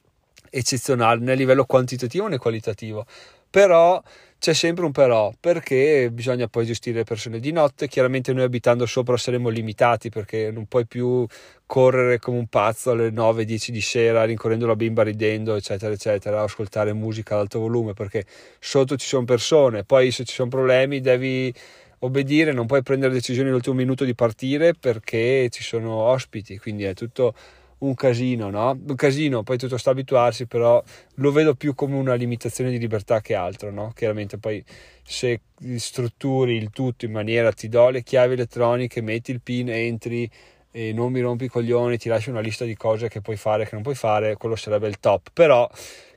eccezionale 0.50 1.20
né 1.20 1.32
a 1.32 1.34
livello 1.34 1.64
quantitativo 1.64 2.28
né 2.28 2.38
qualitativo 2.38 3.06
però 3.52 4.02
c'è 4.38 4.54
sempre 4.54 4.86
un 4.86 4.92
però 4.92 5.30
perché 5.38 6.10
bisogna 6.10 6.48
poi 6.48 6.64
gestire 6.64 6.96
le 6.98 7.04
persone 7.04 7.38
di 7.38 7.52
notte. 7.52 7.86
Chiaramente 7.86 8.32
noi 8.32 8.44
abitando 8.44 8.86
sopra 8.86 9.16
saremo 9.18 9.50
limitati 9.50 10.08
perché 10.08 10.50
non 10.50 10.64
puoi 10.66 10.86
più 10.86 11.26
correre 11.66 12.18
come 12.18 12.38
un 12.38 12.46
pazzo 12.46 12.92
alle 12.92 13.10
9-10 13.10 13.68
di 13.68 13.82
sera 13.82 14.24
rincorrendo 14.24 14.66
la 14.66 14.74
bimba 14.74 15.02
ridendo 15.02 15.54
eccetera 15.54 15.92
eccetera 15.92 16.42
ascoltare 16.42 16.94
musica 16.94 17.34
ad 17.34 17.42
alto 17.42 17.60
volume 17.60 17.92
perché 17.92 18.24
sotto 18.58 18.96
ci 18.96 19.06
sono 19.06 19.24
persone. 19.26 19.84
Poi 19.84 20.10
se 20.10 20.24
ci 20.24 20.34
sono 20.34 20.48
problemi 20.48 21.00
devi 21.00 21.52
obbedire 22.00 22.52
non 22.52 22.66
puoi 22.66 22.82
prendere 22.82 23.12
decisioni 23.12 23.50
all'ultimo 23.50 23.76
minuto 23.76 24.04
di 24.04 24.14
partire 24.14 24.72
perché 24.74 25.48
ci 25.50 25.62
sono 25.62 25.92
ospiti. 25.92 26.58
Quindi 26.58 26.84
è 26.84 26.94
tutto 26.94 27.34
un 27.82 27.94
casino, 27.94 28.50
no? 28.50 28.70
Un 28.70 28.94
casino, 28.94 29.42
poi 29.42 29.58
tutto 29.58 29.76
sta 29.76 29.90
abituarsi, 29.90 30.46
però 30.46 30.82
lo 31.16 31.32
vedo 31.32 31.54
più 31.54 31.74
come 31.74 31.96
una 31.96 32.14
limitazione 32.14 32.70
di 32.70 32.78
libertà 32.78 33.20
che 33.20 33.34
altro, 33.34 33.70
no? 33.70 33.92
Chiaramente 33.94 34.38
poi 34.38 34.64
se 35.02 35.40
strutturi 35.76 36.56
il 36.56 36.70
tutto 36.70 37.04
in 37.04 37.12
maniera 37.12 37.52
ti 37.52 37.68
do 37.68 37.90
le 37.90 38.02
chiavi 38.02 38.34
elettroniche, 38.34 39.00
metti 39.00 39.30
il 39.30 39.40
pin, 39.40 39.68
entri 39.70 40.30
e 40.70 40.92
non 40.92 41.12
mi 41.12 41.20
rompi 41.20 41.44
i 41.44 41.48
coglioni, 41.48 41.98
ti 41.98 42.08
lascio 42.08 42.30
una 42.30 42.40
lista 42.40 42.64
di 42.64 42.76
cose 42.76 43.08
che 43.08 43.20
puoi 43.20 43.36
fare 43.36 43.64
e 43.64 43.66
che 43.66 43.74
non 43.74 43.82
puoi 43.82 43.94
fare, 43.94 44.36
quello 44.36 44.56
sarebbe 44.56 44.88
il 44.88 44.98
top. 45.00 45.30
Però 45.32 45.68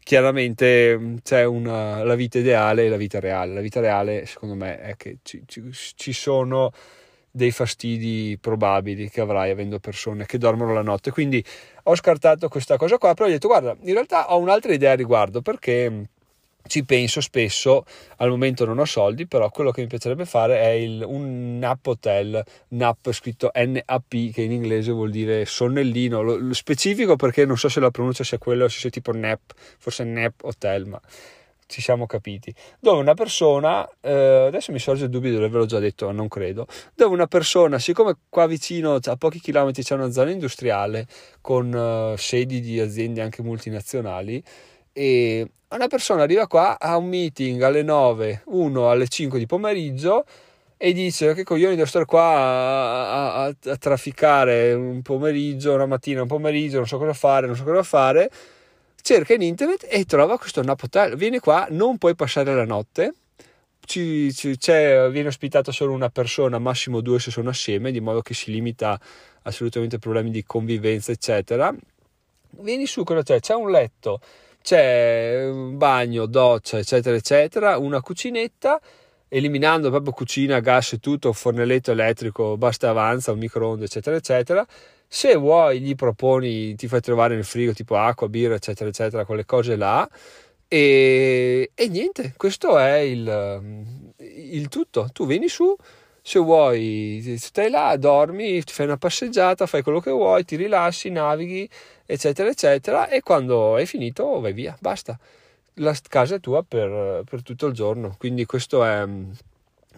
chiaramente 0.01 1.17
c'è 1.23 1.43
una, 1.45 2.03
la 2.03 2.15
vita 2.15 2.39
ideale 2.39 2.85
e 2.85 2.89
la 2.89 2.95
vita 2.95 3.19
reale. 3.19 3.53
La 3.53 3.61
vita 3.61 3.79
reale, 3.81 4.25
secondo 4.25 4.55
me, 4.55 4.79
è 4.79 4.95
che 4.95 5.17
ci, 5.23 5.43
ci, 5.45 5.63
ci 5.71 6.13
sono 6.13 6.71
dei 7.35 7.51
fastidi 7.51 8.37
probabili 8.39 9.09
che 9.09 9.19
avrai 9.19 9.51
avendo 9.51 9.77
persone 9.79 10.25
che 10.25 10.37
dormono 10.37 10.73
la 10.73 10.81
notte. 10.81 11.11
Quindi 11.11 11.43
ho 11.83 11.95
scartato 11.95 12.47
questa 12.47 12.77
cosa 12.77 12.97
qua, 12.97 13.13
però 13.13 13.27
ho 13.27 13.31
detto 13.31 13.49
guarda, 13.49 13.75
in 13.81 13.91
realtà 13.91 14.33
ho 14.33 14.37
un'altra 14.37 14.71
idea 14.73 14.93
a 14.93 14.95
riguardo 14.95 15.41
perché 15.41 16.07
ci 16.67 16.85
penso 16.85 17.19
spesso, 17.19 17.85
al 18.17 18.29
momento 18.29 18.63
non 18.63 18.79
ho 18.79 18.85
soldi, 18.85 19.27
però 19.27 19.49
quello 19.49 19.71
che 19.71 19.81
mi 19.81 19.87
piacerebbe 19.87 20.25
fare 20.25 20.61
è 20.61 20.69
il, 20.69 21.03
un 21.05 21.59
nap 21.59 21.85
hotel, 21.85 22.41
nap 22.69 23.11
scritto 23.11 23.51
NAP 23.53 24.31
che 24.31 24.41
in 24.41 24.53
inglese 24.53 24.93
vuol 24.93 25.11
dire 25.11 25.45
sonnellino, 25.45 26.21
lo, 26.21 26.37
lo 26.37 26.53
specifico 26.53 27.17
perché 27.17 27.45
non 27.45 27.57
so 27.57 27.67
se 27.67 27.81
la 27.81 27.91
pronuncia 27.91 28.23
sia 28.23 28.37
quella 28.37 28.63
o 28.63 28.67
se 28.69 28.79
sia 28.79 28.89
tipo 28.89 29.11
nap, 29.11 29.41
forse 29.77 30.05
nap 30.05 30.41
hotel, 30.41 30.85
ma 30.85 31.01
ci 31.67 31.81
siamo 31.81 32.05
capiti, 32.05 32.53
dove 32.79 32.99
una 32.99 33.13
persona, 33.13 33.87
eh, 34.01 34.45
adesso 34.47 34.71
mi 34.71 34.79
sorge 34.79 35.05
il 35.05 35.09
dubbio 35.09 35.31
di 35.31 35.37
averlo 35.37 35.65
già 35.65 35.79
detto, 35.79 36.11
non 36.11 36.27
credo, 36.27 36.67
dove 36.93 37.13
una 37.13 37.27
persona, 37.27 37.79
siccome 37.79 38.15
qua 38.29 38.45
vicino 38.47 38.99
a 39.01 39.15
pochi 39.17 39.39
chilometri 39.39 39.83
c'è 39.83 39.95
una 39.95 40.11
zona 40.11 40.31
industriale 40.31 41.07
con 41.41 41.73
uh, 41.73 42.15
sedi 42.17 42.61
di 42.61 42.79
aziende 42.79 43.21
anche 43.21 43.41
multinazionali, 43.41 44.43
e 44.93 45.49
una 45.69 45.87
persona 45.87 46.23
arriva 46.23 46.47
qua 46.47 46.79
a 46.79 46.95
un 46.95 47.07
meeting 47.07 47.61
alle 47.61 47.83
9, 47.83 48.43
uno 48.45 48.89
alle 48.89 49.07
5 49.07 49.37
di 49.39 49.45
pomeriggio 49.45 50.23
e 50.77 50.93
dice 50.93 51.33
che 51.33 51.43
coglioni 51.43 51.75
devo 51.75 51.87
stare 51.87 52.05
qua 52.05 52.21
a, 52.21 53.43
a, 53.45 53.45
a, 53.45 53.75
trafficare 53.77 54.73
un 54.73 55.01
pomeriggio, 55.01 55.73
una 55.73 55.85
mattina, 55.85 56.21
un 56.21 56.27
pomeriggio, 56.27 56.77
non 56.77 56.87
so 56.87 56.97
cosa 56.97 57.13
fare, 57.13 57.47
non 57.47 57.55
so 57.55 57.63
cosa 57.63 57.83
fare. 57.83 58.29
Cerca 59.05 59.35
in 59.35 59.43
internet 59.43 59.85
e 59.87 60.03
trova 60.05 60.39
questo 60.39 60.63
nap 60.63 60.81
hotel. 60.81 61.15
Vieni 61.15 61.37
qua, 61.37 61.67
non 61.69 61.99
puoi 61.99 62.15
passare 62.15 62.55
la 62.55 62.65
notte. 62.65 63.13
Ci, 63.79 64.33
ci, 64.33 64.57
viene 64.65 65.27
ospitato 65.27 65.71
solo 65.71 65.91
una 65.91 66.09
persona, 66.09 66.57
massimo 66.57 67.01
due 67.01 67.19
se 67.19 67.29
sono 67.29 67.49
assieme, 67.49 67.91
di 67.91 67.99
modo 67.99 68.21
che 68.21 68.33
si 68.33 68.49
limita 68.49 68.99
assolutamente 69.43 69.97
a 69.97 69.99
problemi 69.99 70.31
di 70.31 70.43
convivenza, 70.43 71.11
eccetera. 71.11 71.71
Vieni 72.61 72.87
su, 72.87 73.03
cosa 73.03 73.21
c'è? 73.21 73.39
C'è 73.39 73.53
un 73.53 73.69
letto 73.69 74.21
c'è 74.63 75.47
un 75.47 75.77
bagno, 75.77 76.25
doccia, 76.25 76.79
eccetera, 76.79 77.15
eccetera, 77.15 77.77
una 77.77 78.01
cucinetta, 78.01 78.81
eliminando 79.27 79.91
proprio 79.91 80.13
cucina, 80.13 80.59
gas 80.61 80.93
e 80.93 80.97
tutto, 80.97 81.31
fornelletto 81.31 81.91
elettrico, 81.91 82.57
basta 82.57 82.89
avanza, 82.89 83.31
un 83.31 83.37
microonde, 83.37 83.85
eccetera, 83.85 84.15
eccetera. 84.15 84.65
Se 85.07 85.35
vuoi, 85.35 85.79
gli 85.81 85.95
proponi, 85.95 86.75
ti 86.75 86.87
fai 86.87 87.01
trovare 87.01 87.35
nel 87.35 87.45
frigo 87.45 87.73
tipo 87.73 87.95
acqua, 87.95 88.27
birra, 88.27 88.55
eccetera, 88.55 88.89
eccetera, 88.89 89.25
quelle 89.25 89.45
cose 89.45 89.75
là. 89.75 90.07
E, 90.67 91.71
e 91.73 91.87
niente, 91.87 92.33
questo 92.35 92.77
è 92.77 92.97
il, 92.97 93.85
il 94.17 94.67
tutto. 94.67 95.09
Tu 95.13 95.25
vieni 95.25 95.47
su, 95.47 95.75
se 96.21 96.39
vuoi 96.39 97.35
stai 97.37 97.69
là, 97.69 97.95
dormi, 97.97 98.63
ti 98.63 98.73
fai 98.73 98.87
una 98.87 98.97
passeggiata, 98.97 99.67
fai 99.67 99.83
quello 99.83 99.99
che 99.99 100.11
vuoi, 100.11 100.43
ti 100.43 100.55
rilassi, 100.55 101.09
navighi, 101.11 101.69
eccetera, 102.05 102.49
eccetera, 102.49 103.09
e 103.09 103.21
quando 103.21 103.75
hai 103.75 103.85
finito 103.85 104.39
vai 104.39 104.53
via, 104.53 104.75
basta. 104.79 105.17
La 105.79 105.95
casa 106.09 106.35
è 106.35 106.39
tua 106.39 106.63
per, 106.63 107.23
per 107.29 107.43
tutto 107.43 107.67
il 107.67 107.73
giorno, 107.73 108.15
quindi 108.17 108.45
questo 108.45 108.83
è, 108.83 109.05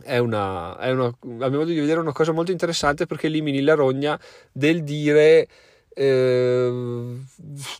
è 0.03 0.17
una, 0.17 0.77
è 0.77 0.91
una, 0.91 1.05
a 1.05 1.49
mio 1.49 1.59
modo 1.59 1.65
di 1.65 1.79
vedere, 1.79 1.99
una 1.99 2.11
cosa 2.13 2.31
molto 2.31 2.51
interessante 2.51 3.05
perché 3.05 3.27
elimini 3.27 3.61
la 3.61 3.73
rogna 3.73 4.19
del 4.51 4.83
dire 4.83 5.47
eh, 5.99 7.17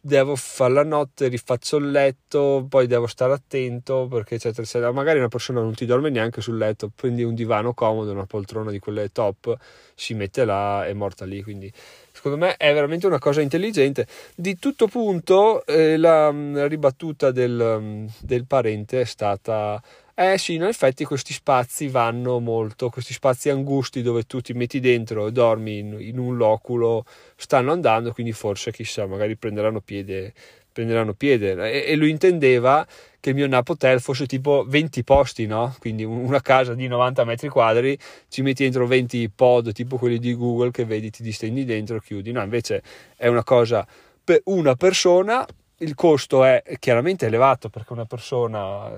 devo 0.01 0.35
fare 0.35 0.73
la 0.73 0.83
notte, 0.83 1.27
rifaccio 1.27 1.77
il 1.77 1.91
letto, 1.91 2.65
poi 2.67 2.87
devo 2.87 3.05
stare 3.05 3.33
attento 3.33 4.07
perché 4.09 4.35
eccetera, 4.35 4.63
eccetera. 4.63 4.91
Magari 4.91 5.19
una 5.19 5.27
persona 5.27 5.61
non 5.61 5.75
ti 5.75 5.85
dorme 5.85 6.09
neanche 6.09 6.41
sul 6.41 6.57
letto, 6.57 6.89
prendi 6.93 7.23
un 7.23 7.35
divano 7.35 7.75
comodo, 7.75 8.11
una 8.11 8.25
poltrona 8.25 8.71
di 8.71 8.79
quelle 8.79 9.11
top, 9.11 9.55
si 9.93 10.15
mette 10.15 10.45
là, 10.45 10.87
è 10.87 10.93
morta 10.93 11.25
lì. 11.25 11.43
Quindi 11.43 11.71
secondo 12.17 12.37
me 12.37 12.57
è 12.57 12.73
veramente 12.73 13.05
una 13.05 13.19
cosa 13.19 13.41
intelligente. 13.41 14.07
Di 14.35 14.57
tutto 14.57 14.87
punto, 14.87 15.63
eh, 15.67 15.97
la, 15.97 16.31
la, 16.31 16.67
ribattuta 16.67 17.29
del, 17.29 18.09
del 18.19 18.45
parente 18.45 19.01
è 19.01 19.05
stata 19.05 19.79
eh 20.19 20.39
sì, 20.39 20.55
in 20.55 20.63
effetti 20.63 21.03
questi 21.05 21.31
spazi 21.31 21.89
vanno 21.89 22.39
molto, 22.39 22.89
questi 22.89 23.13
spazi 23.13 23.49
angusti 23.51 24.01
dove 24.01 24.23
tu 24.23 24.41
ti 24.41 24.53
metti 24.53 24.79
dentro 24.79 25.27
e 25.27 25.31
dormi 25.31 25.77
in, 25.77 25.95
in 25.99 26.17
un 26.17 26.37
loculo 26.37 27.05
stanno 27.35 27.71
andando, 27.71 28.11
quindi 28.13 28.31
forse 28.31 28.71
chissà, 28.71 29.05
magari 29.05 29.35
prenderanno 29.35 29.79
piede, 29.79 30.33
prenderanno 30.77 31.13
piede. 31.13 31.71
E, 31.71 31.91
e 31.91 31.95
lui 31.95 32.11
intendeva 32.11 32.85
che 33.19 33.29
il 33.29 33.35
mio 33.35 33.47
Nap 33.47 33.67
Hotel 33.67 33.99
fosse 33.99 34.27
tipo 34.27 34.63
20 34.67 35.03
posti, 35.03 35.47
no? 35.47 35.75
Quindi 35.79 36.03
una 36.03 36.41
casa 36.41 36.75
di 36.75 36.87
90 36.87 37.23
metri 37.25 37.49
quadri, 37.49 37.97
ci 38.27 38.43
metti 38.43 38.63
dentro 38.63 38.85
20 38.85 39.29
pod, 39.29 39.71
tipo 39.73 39.97
quelli 39.97 40.19
di 40.19 40.35
Google 40.35 40.71
che 40.71 40.85
vedi, 40.85 41.09
ti 41.09 41.23
distendi 41.23 41.65
dentro, 41.65 41.99
chiudi. 41.99 42.31
No, 42.31 42.43
invece 42.43 42.83
è 43.15 43.27
una 43.27 43.43
cosa 43.43 43.85
per 44.23 44.41
una 44.45 44.75
persona 44.75 45.45
il 45.79 45.93
costo 45.93 46.43
è 46.43 46.63
chiaramente 46.79 47.27
elevato 47.27 47.69
perché 47.69 47.93
una 47.93 48.05
persona 48.05 48.91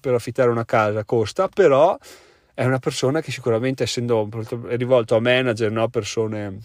per 0.00 0.14
affittare 0.14 0.50
una 0.50 0.64
casa 0.64 1.04
costa, 1.04 1.48
però 1.48 1.96
è 2.52 2.64
una 2.64 2.80
persona 2.80 3.20
che 3.20 3.30
sicuramente 3.30 3.84
essendo 3.84 4.28
rivolto 4.70 5.14
a 5.14 5.20
manager, 5.20 5.70
no? 5.70 5.88
persone 5.88 6.58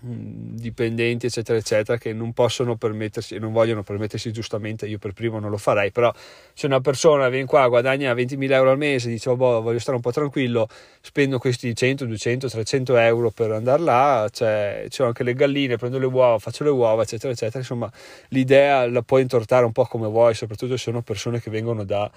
dipendenti 0.00 1.26
eccetera 1.26 1.58
eccetera 1.58 1.96
che 1.98 2.12
non 2.12 2.32
possono 2.32 2.76
permettersi 2.76 3.34
e 3.34 3.38
non 3.38 3.52
vogliono 3.52 3.82
permettersi 3.82 4.30
giustamente 4.30 4.86
io 4.86 4.98
per 4.98 5.12
primo 5.12 5.38
non 5.38 5.50
lo 5.50 5.56
farei 5.56 5.90
però 5.90 6.12
se 6.52 6.66
una 6.66 6.80
persona 6.80 7.28
viene 7.28 7.46
qua 7.46 7.66
guadagna 7.68 8.12
20.000 8.12 8.50
euro 8.52 8.70
al 8.70 8.78
mese 8.78 9.08
dice 9.08 9.30
oh, 9.30 9.36
boh, 9.36 9.62
voglio 9.62 9.78
stare 9.78 9.96
un 9.96 10.02
po' 10.02 10.12
tranquillo 10.12 10.68
spendo 11.00 11.38
questi 11.38 11.74
100 11.74 12.04
200 12.04 12.48
300 12.48 12.96
euro 12.96 13.30
per 13.30 13.52
andare 13.52 13.82
là 13.82 14.28
cioè, 14.30 14.86
c'ho 14.88 15.06
anche 15.06 15.22
le 15.22 15.34
galline 15.34 15.76
prendo 15.76 15.98
le 15.98 16.06
uova 16.06 16.38
faccio 16.38 16.64
le 16.64 16.70
uova 16.70 17.02
eccetera 17.02 17.32
eccetera 17.32 17.58
insomma 17.58 17.90
l'idea 18.28 18.88
la 18.88 19.02
puoi 19.02 19.22
intortare 19.22 19.64
un 19.64 19.72
po' 19.72 19.86
come 19.86 20.08
vuoi 20.08 20.34
soprattutto 20.34 20.76
se 20.76 20.84
sono 20.84 21.02
persone 21.02 21.40
che 21.40 21.50
vengono 21.50 21.84
da 21.84 22.10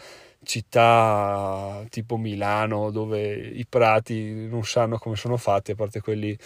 città 0.43 1.83
tipo 1.89 2.17
Milano 2.17 2.91
dove 2.91 3.33
i 3.33 3.65
prati 3.67 4.47
non 4.47 4.63
sanno 4.63 4.97
come 4.97 5.15
sono 5.15 5.37
fatti 5.37 5.71
a 5.71 5.75
parte 5.75 6.01
quelli 6.01 6.37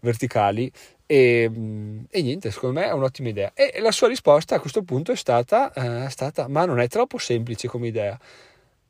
verticali 0.00 0.70
e, 1.06 1.50
e, 2.08 2.22
niente, 2.22 2.50
secondo 2.52 2.78
me 2.78 2.86
è 2.86 2.92
un'ottima 2.92 3.28
idea. 3.28 3.50
E 3.54 3.80
la 3.80 3.90
sua 3.90 4.06
risposta 4.06 4.54
a 4.54 4.60
questo 4.60 4.82
punto 4.82 5.10
è 5.10 5.16
stata, 5.16 5.72
eh, 5.72 6.08
stata 6.08 6.46
ma 6.46 6.64
non 6.64 6.78
è 6.78 6.86
troppo 6.86 7.18
semplice 7.18 7.66
come 7.66 7.88
idea. 7.88 8.18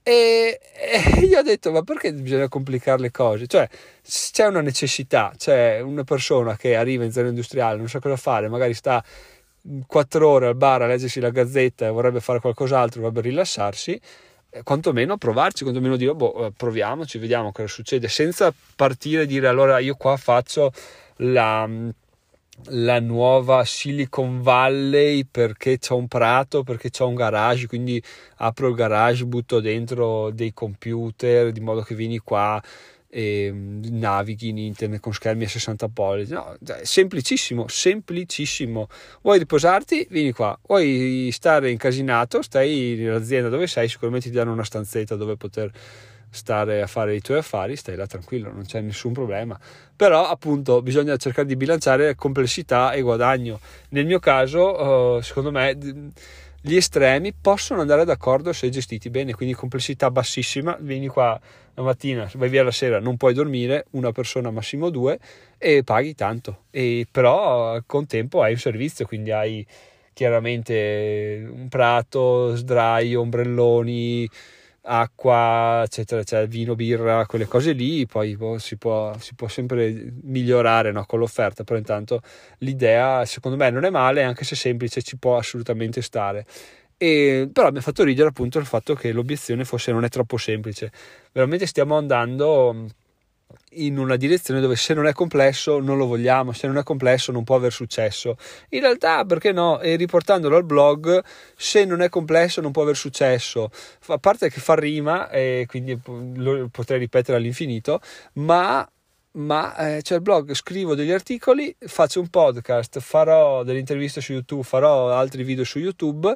E, 0.03 0.61
e, 0.75 1.21
io 1.25 1.39
ho 1.39 1.43
detto, 1.43 1.71
ma 1.71 1.83
perché 1.83 2.13
bisogna 2.13 2.49
complicare 2.49 3.01
le 3.01 3.11
cose? 3.11 3.47
Cioè, 3.47 3.69
c'è 4.03 4.47
una 4.47 4.61
necessità, 4.61 5.33
c'è 5.37 5.81
una 5.81 6.05
persona 6.05 6.57
che 6.57 6.77
arriva 6.77 7.05
in 7.05 7.13
zona 7.13 7.29
industriale, 7.29 7.79
non 7.79 7.89
sa 7.89 8.01
cosa 8.01 8.17
fare, 8.17 8.49
magari 8.49 8.75
sta 8.75 9.03
quattro 9.87 10.29
ore 10.29 10.47
al 10.47 10.57
bar 10.57 10.83
a 10.83 10.87
leggersi 10.87 11.21
la 11.21 11.31
gazzetta 11.31 11.87
e 11.87 11.91
vorrebbe 11.91 12.21
fare 12.21 12.41
qualcos'altro, 12.41 13.01
vorrebbe 13.01 13.21
rilassarsi, 13.23 14.01
quantomeno 14.65 15.17
provarci, 15.17 15.63
quantomeno 15.63 15.97
dire, 15.97 16.15
boh, 16.15 16.47
eh, 16.47 16.53
proviamoci, 16.57 17.19
vediamo 17.19 17.53
cosa 17.53 17.69
succede, 17.69 18.09
senza 18.09 18.53
partire 18.77 19.23
e 19.23 19.27
dire, 19.27 19.49
allora 19.49 19.79
io 19.79 19.95
qua 19.95 20.17
faccio 20.17 20.73
la, 21.17 21.69
la 22.65 23.01
nuova 23.01 23.65
Silicon 23.65 24.43
Valley 24.43 25.25
perché 25.25 25.79
c'è 25.79 25.95
un 25.95 26.09
prato, 26.09 26.63
perché 26.63 26.91
c'è 26.91 27.05
un 27.05 27.15
garage, 27.15 27.67
quindi 27.67 28.03
apro 28.37 28.69
il 28.69 28.75
garage, 28.75 29.25
butto 29.25 29.61
dentro 29.61 30.31
dei 30.31 30.53
computer 30.53 31.53
di 31.53 31.61
modo 31.61 31.83
che 31.83 31.95
vieni 31.95 32.19
qua 32.19 32.61
e 33.11 33.53
navighi 33.53 34.49
in 34.49 34.59
internet 34.59 35.01
con 35.01 35.13
schermi 35.13 35.45
a 35.45 35.49
60 35.49 35.89
pollici. 35.89 36.33
No, 36.33 36.57
semplicissimo, 36.83 37.67
semplicissimo. 37.67 38.89
Vuoi 39.23 39.39
riposarti? 39.39 40.07
Vieni 40.09 40.33
qua. 40.33 40.57
Vuoi 40.67 41.31
stare 41.33 41.71
incasinato? 41.71 42.41
Stai 42.41 42.95
nell'azienda 42.97 43.49
dove 43.49 43.67
sei, 43.67 43.89
sicuramente 43.89 44.29
ti 44.29 44.35
danno 44.35 44.53
una 44.53 44.65
stanzetta 44.65 45.17
dove 45.17 45.37
poter 45.37 45.71
stare 46.31 46.81
a 46.81 46.87
fare 46.87 47.17
i 47.17 47.21
tuoi 47.21 47.39
affari, 47.39 47.75
stai 47.75 47.97
là 47.97 48.07
tranquillo, 48.07 48.53
non 48.53 48.65
c'è 48.65 48.81
nessun 48.81 49.13
problema. 49.13 49.59
Però 49.97 50.29
appunto 50.29 50.81
bisogna 50.81 51.17
cercare 51.17 51.49
di 51.49 51.57
bilanciare 51.57 52.15
complessità 52.15 52.93
e 52.93 53.01
guadagno. 53.01 53.59
Nel 53.91 54.07
mio 54.07 54.21
caso, 54.21 55.17
uh, 55.17 55.21
secondo 55.21 55.51
me, 55.51 55.77
gli 56.63 56.77
estremi 56.77 57.33
possono 57.33 57.81
andare 57.81 58.05
d'accordo 58.05 58.53
se 58.53 58.69
gestiti 58.69 59.09
bene, 59.09 59.33
quindi 59.33 59.55
complessità 59.55 60.11
bassissima, 60.11 60.77
vieni 60.81 61.07
qua 61.07 61.41
la 61.75 61.83
mattina, 61.83 62.31
vai 62.35 62.49
via 62.51 62.63
la 62.63 62.71
sera, 62.71 63.01
non 63.01 63.17
puoi 63.17 63.33
dormire, 63.33 63.87
una 63.93 64.13
persona 64.13 64.51
massimo 64.51 64.91
due 64.91 65.19
e 65.57 65.83
paghi 65.83 66.15
tanto. 66.15 66.65
E 66.71 67.07
però 67.11 67.73
al 67.73 67.85
contempo 67.87 68.43
hai 68.43 68.53
un 68.53 68.59
servizio, 68.59 69.07
quindi 69.07 69.31
hai 69.31 69.67
chiaramente 70.13 71.49
un 71.51 71.69
prato, 71.69 72.55
sdraio, 72.55 73.21
ombrelloni, 73.21 74.29
acqua, 74.83 75.83
eccetera, 75.85 76.21
eccetera, 76.21 76.47
vino, 76.47 76.75
birra, 76.75 77.27
quelle 77.27 77.47
cose 77.47 77.73
lì, 77.73 78.07
poi 78.07 78.37
boh, 78.37 78.59
si, 78.59 78.77
può, 78.77 79.17
si, 79.19 79.35
può, 79.35 79.49
sempre 79.49 80.13
migliorare 80.23 80.93
no, 80.93 81.05
con 81.07 81.19
l'offerta, 81.19 81.65
però 81.65 81.79
intanto 81.79 82.21
l'idea 82.59 83.25
secondo 83.25 83.57
me 83.57 83.71
non 83.71 83.85
è 83.85 83.91
male, 83.91 84.23
anche 84.23 84.45
se 84.45 84.57
semplice 84.57 85.03
ci 85.03 85.19
può 85.19 85.37
assolutamente 85.37 86.03
stare. 86.03 86.47
E, 86.97 87.49
però 87.53 87.71
mi 87.71 87.79
ha 87.79 87.81
fatto 87.81 88.05
ridere 88.05 88.29
appunto 88.29 88.59
il 88.59 88.67
fatto 88.67 88.95
che 88.95 89.13
l'obiezione 89.13 89.65
fosse 89.65 89.93
non 89.93 90.05
è 90.05 90.09
troppo 90.09 90.37
semplice, 90.37 90.93
veramente 91.33 91.67
stiamo 91.67 91.97
andando 91.97 92.89
in 93.75 93.99
una 93.99 94.17
direzione 94.17 94.61
dove 94.61 94.77
se 94.77 94.95
non 94.95 95.07
è 95.07 95.13
complesso 95.13 95.79
non 95.79 95.97
lo 95.97 96.07
vogliamo, 96.07 96.53
se 96.53 96.67
non 96.67 96.79
è 96.79 96.83
complesso 96.83 97.33
non 97.33 97.45
può 97.45 97.57
aver 97.57 97.73
successo. 97.73 98.37
In 98.71 98.81
realtà, 98.81 99.25
perché 99.25 99.53
no? 99.53 99.81
E 99.81 99.97
riportandolo 99.97 100.57
al 100.57 100.65
blog, 100.65 101.23
se 101.57 101.85
non 101.85 102.01
è 102.01 102.09
complesso 102.09 102.61
non 102.61 102.73
può 102.73 102.83
aver 102.83 102.97
successo. 102.97 103.71
A 104.07 104.19
parte 104.19 104.51
che 104.51 104.61
fa 104.61 104.75
rima, 104.75 105.31
e 105.31 105.67
quindi 105.69 105.99
lo 106.37 106.69
potrei 106.71 106.99
ripetere 106.99 107.37
all'infinito, 107.37 108.01
ma 108.35 108.89
ma 109.33 109.77
eh, 109.77 110.03
c'è 110.03 110.17
il 110.17 110.23
blog, 110.23 110.53
scrivo 110.55 110.97
degli 110.97 111.13
articoli, 111.13 111.73
faccio 111.79 112.19
un 112.19 112.29
podcast, 112.29 112.99
farò 112.99 113.63
delle 113.63 113.79
interviste 113.79 114.21
su 114.21 114.33
YouTube, 114.33 114.65
farò 114.65 115.13
altri 115.13 115.45
video 115.45 115.63
su 115.63 115.79
YouTube 115.79 116.35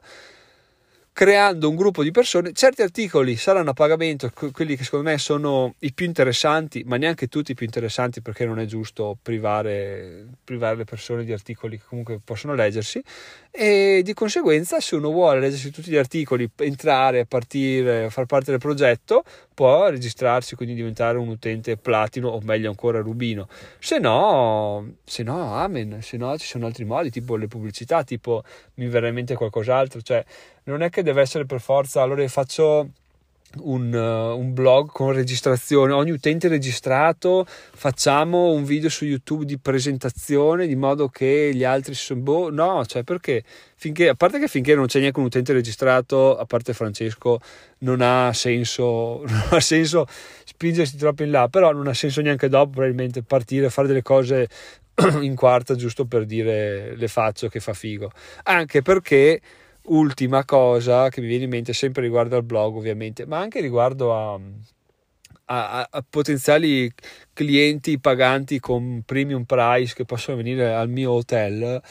creando 1.14 1.68
un 1.68 1.76
gruppo 1.76 2.02
di 2.02 2.11
persone. 2.11 2.52
Certi 2.52 2.83
articoli 2.83 3.37
saranno 3.37 3.71
a 3.71 3.73
pagamento, 3.73 4.30
quelli 4.52 4.75
che 4.75 4.83
secondo 4.83 5.09
me 5.09 5.16
sono 5.16 5.76
i 5.78 5.92
più 5.92 6.06
interessanti, 6.06 6.83
ma 6.85 6.97
neanche 6.97 7.28
tutti 7.28 7.52
i 7.52 7.54
più 7.54 7.64
interessanti 7.64 8.21
perché 8.21 8.44
non 8.44 8.59
è 8.59 8.64
giusto 8.64 9.16
privare, 9.23 10.26
privare 10.42 10.75
le 10.75 10.85
persone 10.85 11.23
di 11.23 11.33
articoli 11.33 11.78
che 11.78 11.85
comunque 11.88 12.18
possono 12.23 12.54
leggersi 12.54 13.00
e 13.52 14.00
di 14.02 14.12
conseguenza 14.12 14.80
se 14.80 14.97
uno 14.97 15.12
vuole 15.12 15.38
leggersi 15.38 15.71
tutti 15.71 15.88
gli 15.88 15.97
articoli, 15.97 16.50
entrare, 16.56 17.26
partire, 17.26 18.11
far 18.11 18.26
parte 18.26 18.50
del 18.50 18.59
progetto, 18.59 19.23
può 19.54 19.88
registrarsi, 19.88 20.56
quindi 20.56 20.75
diventare 20.75 21.16
un 21.16 21.28
utente 21.28 21.76
platino 21.76 22.28
o 22.28 22.40
meglio 22.42 22.68
ancora 22.68 23.00
rubino. 23.00 23.49
Se 23.78 23.99
no, 23.99 24.96
se 25.04 25.23
no, 25.23 25.54
amen, 25.54 26.02
se 26.02 26.16
no 26.16 26.37
ci 26.37 26.46
sono 26.46 26.66
altri 26.66 26.84
modi, 26.84 27.11
tipo 27.11 27.37
le 27.37 27.46
pubblicità, 27.46 28.02
tipo 28.02 28.42
mi 28.75 28.88
verrà 28.88 29.08
in 29.08 29.14
mente 29.14 29.34
qualcos'altro, 29.37 30.00
cioè 30.02 30.25
non 30.64 30.82
è 30.82 30.90
che 30.90 31.02
deve 31.02 31.23
essere 31.23 31.46
per 31.46 31.61
forza, 31.61 32.02
allora 32.02 32.26
faccio 32.28 32.90
un, 33.62 33.92
uh, 33.92 34.38
un, 34.38 34.52
blog 34.52 34.90
con 34.90 35.12
registrazione, 35.12 35.92
ogni 35.92 36.11
utente 36.11 36.49
registrato, 36.49 37.46
facciamo 37.46 38.52
un 38.52 38.64
video 38.64 38.88
su 38.88 39.04
YouTube 39.04 39.44
di 39.44 39.58
presentazione 39.58 40.66
di 40.66 40.76
modo 40.76 41.08
che 41.08 41.50
gli 41.54 41.64
altri 41.64 41.94
sono 41.94 42.20
boh, 42.20 42.50
no, 42.50 42.84
cioè 42.87 43.02
perché 43.02 43.42
finché 43.76 44.08
a 44.08 44.14
parte 44.14 44.38
che 44.38 44.49
finché 44.49 44.75
non 44.75 44.87
c'è 44.87 45.00
neanche 45.00 45.20
un 45.20 45.26
utente 45.26 45.52
registrato, 45.52 46.37
a 46.37 46.44
parte 46.44 46.73
Francesco, 46.73 47.40
non 47.78 48.00
ha 48.00 48.32
senso, 48.32 49.23
non 49.26 49.49
ha 49.50 49.61
senso 49.61 50.06
spingersi 50.44 50.96
troppo 50.96 51.23
in 51.23 51.30
là, 51.30 51.49
però 51.49 51.73
non 51.73 51.87
ha 51.87 51.94
senso 51.94 52.20
neanche 52.20 52.49
dopo 52.49 52.70
probabilmente 52.70 53.23
partire 53.23 53.66
a 53.66 53.70
fare 53.70 53.88
delle 53.88 54.02
cose 54.02 54.49
in 55.20 55.34
quarta 55.34 55.75
giusto 55.75 56.04
per 56.04 56.25
dire 56.25 56.94
le 56.96 57.08
faccio 57.08 57.49
che 57.49 57.61
fa 57.61 57.73
figo. 57.73 58.11
Anche 58.44 58.82
perché 58.82 59.40
ultima 59.86 60.44
cosa 60.44 61.08
che 61.08 61.20
mi 61.20 61.26
viene 61.26 61.44
in 61.44 61.50
mente 61.50 61.72
sempre 61.72 62.02
riguardo 62.02 62.36
al 62.36 62.44
blog 62.44 62.76
ovviamente 62.76 63.26
ma 63.26 63.38
anche 63.38 63.60
riguardo 63.60 64.14
a, 64.14 64.40
a, 65.46 65.88
a, 65.90 66.04
potenziali 66.08 66.90
clienti 67.32 67.98
paganti 67.98 68.60
con 68.60 69.02
premium 69.04 69.44
price 69.44 69.94
che 69.94 70.04
possono 70.04 70.38
venire 70.38 70.72
al 70.72 70.88
mio 70.88 71.12
hotel 71.12 71.82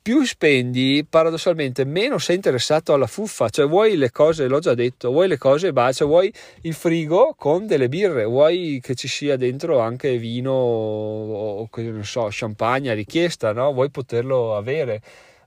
più 0.00 0.24
spendi 0.24 1.06
paradossalmente 1.08 1.84
meno 1.84 2.18
sei 2.18 2.36
interessato 2.36 2.92
alla 2.92 3.06
fuffa 3.06 3.48
cioè 3.48 3.66
vuoi 3.66 3.96
le 3.96 4.10
cose 4.10 4.46
l'ho 4.46 4.58
già 4.58 4.74
detto 4.74 5.10
vuoi 5.10 5.28
le 5.28 5.38
cose 5.38 5.72
cioè 5.92 6.06
vuoi 6.06 6.32
il 6.62 6.74
frigo 6.74 7.34
con 7.36 7.66
delle 7.66 7.88
birre 7.88 8.24
vuoi 8.24 8.80
che 8.82 8.94
ci 8.94 9.08
sia 9.08 9.36
dentro 9.36 9.80
anche 9.80 10.16
vino 10.16 10.52
o 10.52 11.68
non 11.76 12.04
so 12.04 12.28
champagne 12.30 12.90
a 12.90 12.94
richiesta 12.94 13.52
no? 13.52 13.72
vuoi 13.72 13.90
poterlo 13.90 14.56
avere 14.56 15.00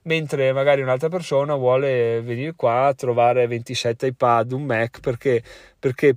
mentre 0.08 0.52
magari 0.52 0.80
un'altra 0.80 1.10
persona 1.10 1.54
vuole 1.54 2.22
venire 2.22 2.54
qua 2.56 2.86
a 2.86 2.94
trovare 2.94 3.46
27 3.46 4.06
iPad, 4.06 4.52
un 4.52 4.64
Mac, 4.64 5.00
perché, 5.00 5.42
perché 5.78 6.16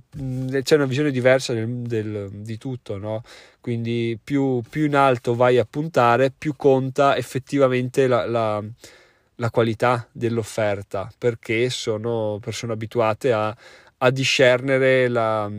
c'è 0.62 0.76
una 0.76 0.86
visione 0.86 1.10
diversa 1.10 1.52
del, 1.52 1.68
del, 1.68 2.30
di 2.32 2.56
tutto, 2.56 2.96
no? 2.96 3.22
Quindi 3.60 4.18
più, 4.22 4.62
più, 4.68 4.86
in 4.86 4.96
alto 4.96 5.34
vai 5.34 5.58
a 5.58 5.66
puntare, 5.68 6.32
più 6.36 6.56
conta 6.56 7.16
effettivamente 7.18 8.06
la, 8.06 8.26
la, 8.26 8.64
la 9.36 9.50
qualità 9.50 10.08
dell'offerta, 10.10 11.12
perché 11.18 11.68
sono 11.68 12.38
persone 12.40 12.72
abituate 12.72 13.30
a, 13.30 13.54
a 13.98 14.10
discernere 14.10 15.06
la, 15.08 15.50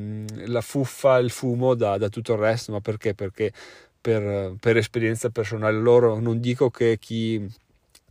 la, 0.48 0.62
fuffa, 0.62 1.19
il 1.19 1.30
fumo 1.30 1.76
da, 1.76 1.98
da, 2.00 2.10
tutto 2.10 2.34
il 2.34 2.39
resto, 2.39 2.72
ma 2.72 2.80
perché? 2.80 3.13
Perché 3.13 3.54
per, 4.02 4.56
per 4.60 4.76
esperienza 4.78 5.30
personale 5.30 5.78
loro 5.78 6.19
non 6.19 6.39
dico 6.39 6.72
che 6.72 6.98
chi 7.00 7.48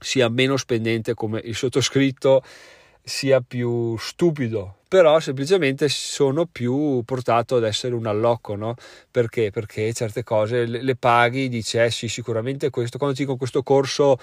sia 0.02 0.28
meno 0.28 0.56
spendente 0.56 1.14
come 1.14 1.40
il 1.44 1.54
sottoscritto 1.54 2.42
sia 3.04 3.40
più 3.40 3.96
stupido 3.98 4.76
però 4.86 5.18
semplicemente 5.20 5.88
sono 5.88 6.46
più 6.46 7.02
portato 7.04 7.56
ad 7.56 7.64
essere 7.64 7.94
un 7.94 8.06
allocco 8.06 8.54
no? 8.54 8.74
perché? 9.10 9.50
perché 9.50 9.92
certe 9.92 10.22
cose 10.22 10.66
le, 10.66 10.96
paghi 10.96 11.48
dici 11.48 11.78
eh 11.78 11.90
sì 11.90 12.08
sicuramente 12.08 12.70
questo 12.70 12.98
quando 12.98 13.16
dico 13.16 13.36
questo 13.36 13.62
corso 13.62 14.18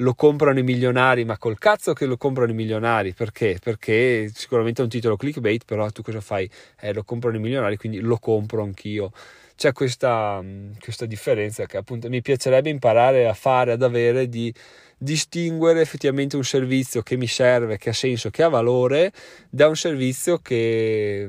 lo 0.00 0.14
comprano 0.14 0.58
i 0.58 0.62
milionari, 0.62 1.24
ma 1.24 1.38
col 1.38 1.58
cazzo 1.58 1.92
che 1.92 2.06
lo 2.06 2.16
comprano 2.16 2.52
i 2.52 2.54
milionari, 2.54 3.14
perché? 3.14 3.58
Perché 3.62 4.30
sicuramente 4.32 4.80
è 4.80 4.84
un 4.84 4.90
titolo 4.90 5.16
clickbait, 5.16 5.64
però 5.64 5.90
tu 5.90 6.02
cosa 6.02 6.20
fai? 6.20 6.48
Eh, 6.78 6.92
lo 6.92 7.02
comprano 7.04 7.36
i 7.36 7.40
milionari, 7.40 7.76
quindi 7.76 7.98
lo 8.00 8.18
compro 8.18 8.62
anch'io. 8.62 9.12
C'è 9.58 9.72
questa, 9.72 10.40
questa 10.78 11.04
differenza 11.04 11.66
che 11.66 11.78
appunto 11.78 12.08
mi 12.08 12.22
piacerebbe 12.22 12.70
imparare 12.70 13.26
a 13.26 13.34
fare, 13.34 13.72
ad 13.72 13.82
avere 13.82 14.28
di 14.28 14.54
distinguere 14.96 15.80
effettivamente 15.80 16.36
un 16.36 16.44
servizio 16.44 17.02
che 17.02 17.16
mi 17.16 17.26
serve, 17.26 17.76
che 17.76 17.88
ha 17.88 17.92
senso, 17.92 18.30
che 18.30 18.44
ha 18.44 18.48
valore, 18.48 19.10
da 19.50 19.66
un 19.66 19.74
servizio 19.74 20.38
che, 20.38 21.28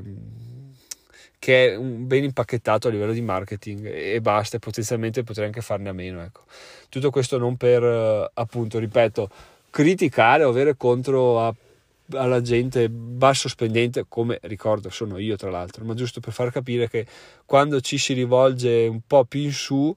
che 1.40 1.74
è 1.74 1.76
ben 1.76 2.22
impacchettato 2.22 2.86
a 2.86 2.92
livello 2.92 3.12
di 3.12 3.20
marketing 3.20 3.84
e 3.84 4.20
basta, 4.20 4.58
e 4.58 4.60
potenzialmente 4.60 5.24
potrei 5.24 5.46
anche 5.46 5.60
farne 5.60 5.88
a 5.88 5.92
meno. 5.92 6.22
Ecco. 6.22 6.44
Tutto 6.88 7.10
questo 7.10 7.36
non 7.36 7.56
per, 7.56 8.30
appunto, 8.32 8.78
ripeto, 8.78 9.28
criticare 9.70 10.44
o 10.44 10.50
avere 10.50 10.76
contro 10.76 11.40
a 11.40 11.52
alla 12.12 12.40
gente 12.40 12.88
basso 12.88 13.48
spendente, 13.48 14.04
come 14.08 14.38
ricordo 14.42 14.90
sono 14.90 15.18
io 15.18 15.36
tra 15.36 15.50
l'altro, 15.50 15.84
ma 15.84 15.94
giusto 15.94 16.20
per 16.20 16.32
far 16.32 16.50
capire 16.50 16.88
che 16.88 17.06
quando 17.44 17.80
ci 17.80 17.98
si 17.98 18.12
rivolge 18.12 18.86
un 18.86 19.00
po' 19.06 19.24
più 19.24 19.40
in 19.40 19.52
su 19.52 19.94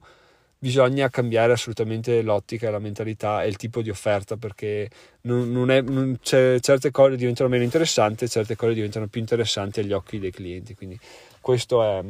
bisogna 0.64 1.10
cambiare 1.10 1.52
assolutamente 1.52 2.22
l'ottica, 2.22 2.70
la 2.70 2.78
mentalità 2.78 3.42
e 3.42 3.48
il 3.48 3.56
tipo 3.56 3.82
di 3.82 3.90
offerta 3.90 4.38
perché 4.38 4.88
non, 5.22 5.52
non 5.52 5.70
è, 5.70 5.82
non 5.82 6.16
certe 6.22 6.90
cose 6.90 7.16
diventano 7.16 7.50
meno 7.50 7.64
interessanti, 7.64 8.26
certe 8.30 8.56
cose 8.56 8.72
diventano 8.72 9.06
più 9.08 9.20
interessanti 9.20 9.80
agli 9.80 9.92
occhi 9.92 10.18
dei 10.18 10.30
clienti. 10.30 10.74
Quindi 10.74 10.98
questo 11.42 11.82
è, 11.82 12.02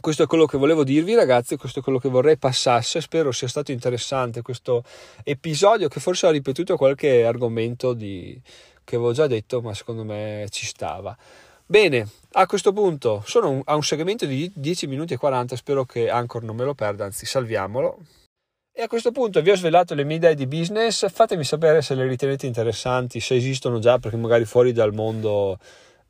questo 0.00 0.24
è 0.24 0.26
quello 0.26 0.46
che 0.46 0.58
volevo 0.58 0.82
dirvi 0.82 1.14
ragazzi, 1.14 1.56
questo 1.56 1.78
è 1.78 1.82
quello 1.82 2.00
che 2.00 2.08
vorrei 2.08 2.36
passasse, 2.36 3.00
spero 3.00 3.30
sia 3.30 3.46
stato 3.46 3.70
interessante 3.70 4.42
questo 4.42 4.82
episodio 5.22 5.86
che 5.86 6.00
forse 6.00 6.26
ha 6.26 6.30
ripetuto 6.30 6.76
qualche 6.76 7.24
argomento 7.24 7.92
di, 7.92 8.36
che 8.88 8.96
avevo 8.96 9.12
già 9.12 9.26
detto 9.26 9.60
ma 9.60 9.74
secondo 9.74 10.02
me 10.02 10.46
ci 10.48 10.64
stava. 10.64 11.14
Bene, 11.66 12.08
a 12.32 12.46
questo 12.46 12.72
punto 12.72 13.22
sono 13.26 13.60
a 13.66 13.74
un 13.74 13.82
segmento 13.82 14.24
di 14.24 14.50
10 14.54 14.86
minuti 14.86 15.12
e 15.12 15.18
40, 15.18 15.54
spero 15.54 15.84
che 15.84 16.08
Anchor 16.08 16.42
non 16.42 16.56
me 16.56 16.64
lo 16.64 16.72
perda, 16.72 17.04
anzi 17.04 17.26
salviamolo. 17.26 17.98
E 18.72 18.80
a 18.80 18.86
questo 18.86 19.12
punto 19.12 19.42
vi 19.42 19.50
ho 19.50 19.56
svelato 19.56 19.94
le 19.94 20.04
mie 20.04 20.16
idee 20.16 20.34
di 20.34 20.46
business, 20.46 21.06
fatemi 21.10 21.44
sapere 21.44 21.82
se 21.82 21.94
le 21.94 22.06
ritenete 22.06 22.46
interessanti, 22.46 23.20
se 23.20 23.34
esistono 23.34 23.78
già, 23.78 23.98
perché 23.98 24.16
magari 24.16 24.46
fuori 24.46 24.72
dal 24.72 24.94
mondo 24.94 25.58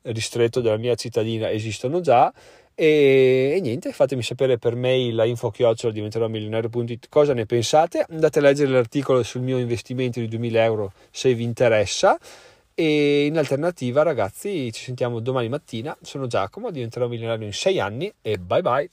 ristretto 0.03 0.61
della 0.61 0.77
mia 0.77 0.95
cittadina 0.95 1.51
esistono 1.51 1.99
già. 1.99 2.31
E, 2.73 3.55
e 3.57 3.59
niente, 3.59 3.91
fatemi 3.91 4.23
sapere 4.23 4.57
per 4.57 4.75
mail 4.75 5.19
a 5.19 5.25
info-chiocciola 5.25 5.91
diventerò 5.91 6.29
milionario.it 6.29 7.07
cosa 7.09 7.33
ne 7.33 7.45
pensate. 7.45 8.05
Andate 8.07 8.39
a 8.39 8.43
leggere 8.43 8.71
l'articolo 8.71 9.21
sul 9.23 9.41
mio 9.41 9.57
investimento 9.57 10.21
di 10.21 10.29
2000 10.29 10.63
euro 10.63 10.93
se 11.11 11.33
vi 11.33 11.43
interessa 11.43 12.17
e 12.81 13.25
in 13.25 13.37
alternativa, 13.37 14.03
ragazzi, 14.03 14.71
ci 14.71 14.85
sentiamo 14.85 15.19
domani 15.19 15.49
mattina. 15.49 15.97
Sono 16.01 16.27
Giacomo, 16.27 16.71
diventerò 16.71 17.09
milionario 17.09 17.45
in 17.45 17.51
6 17.51 17.77
anni 17.77 18.13
e 18.21 18.37
bye 18.37 18.61
bye. 18.61 18.89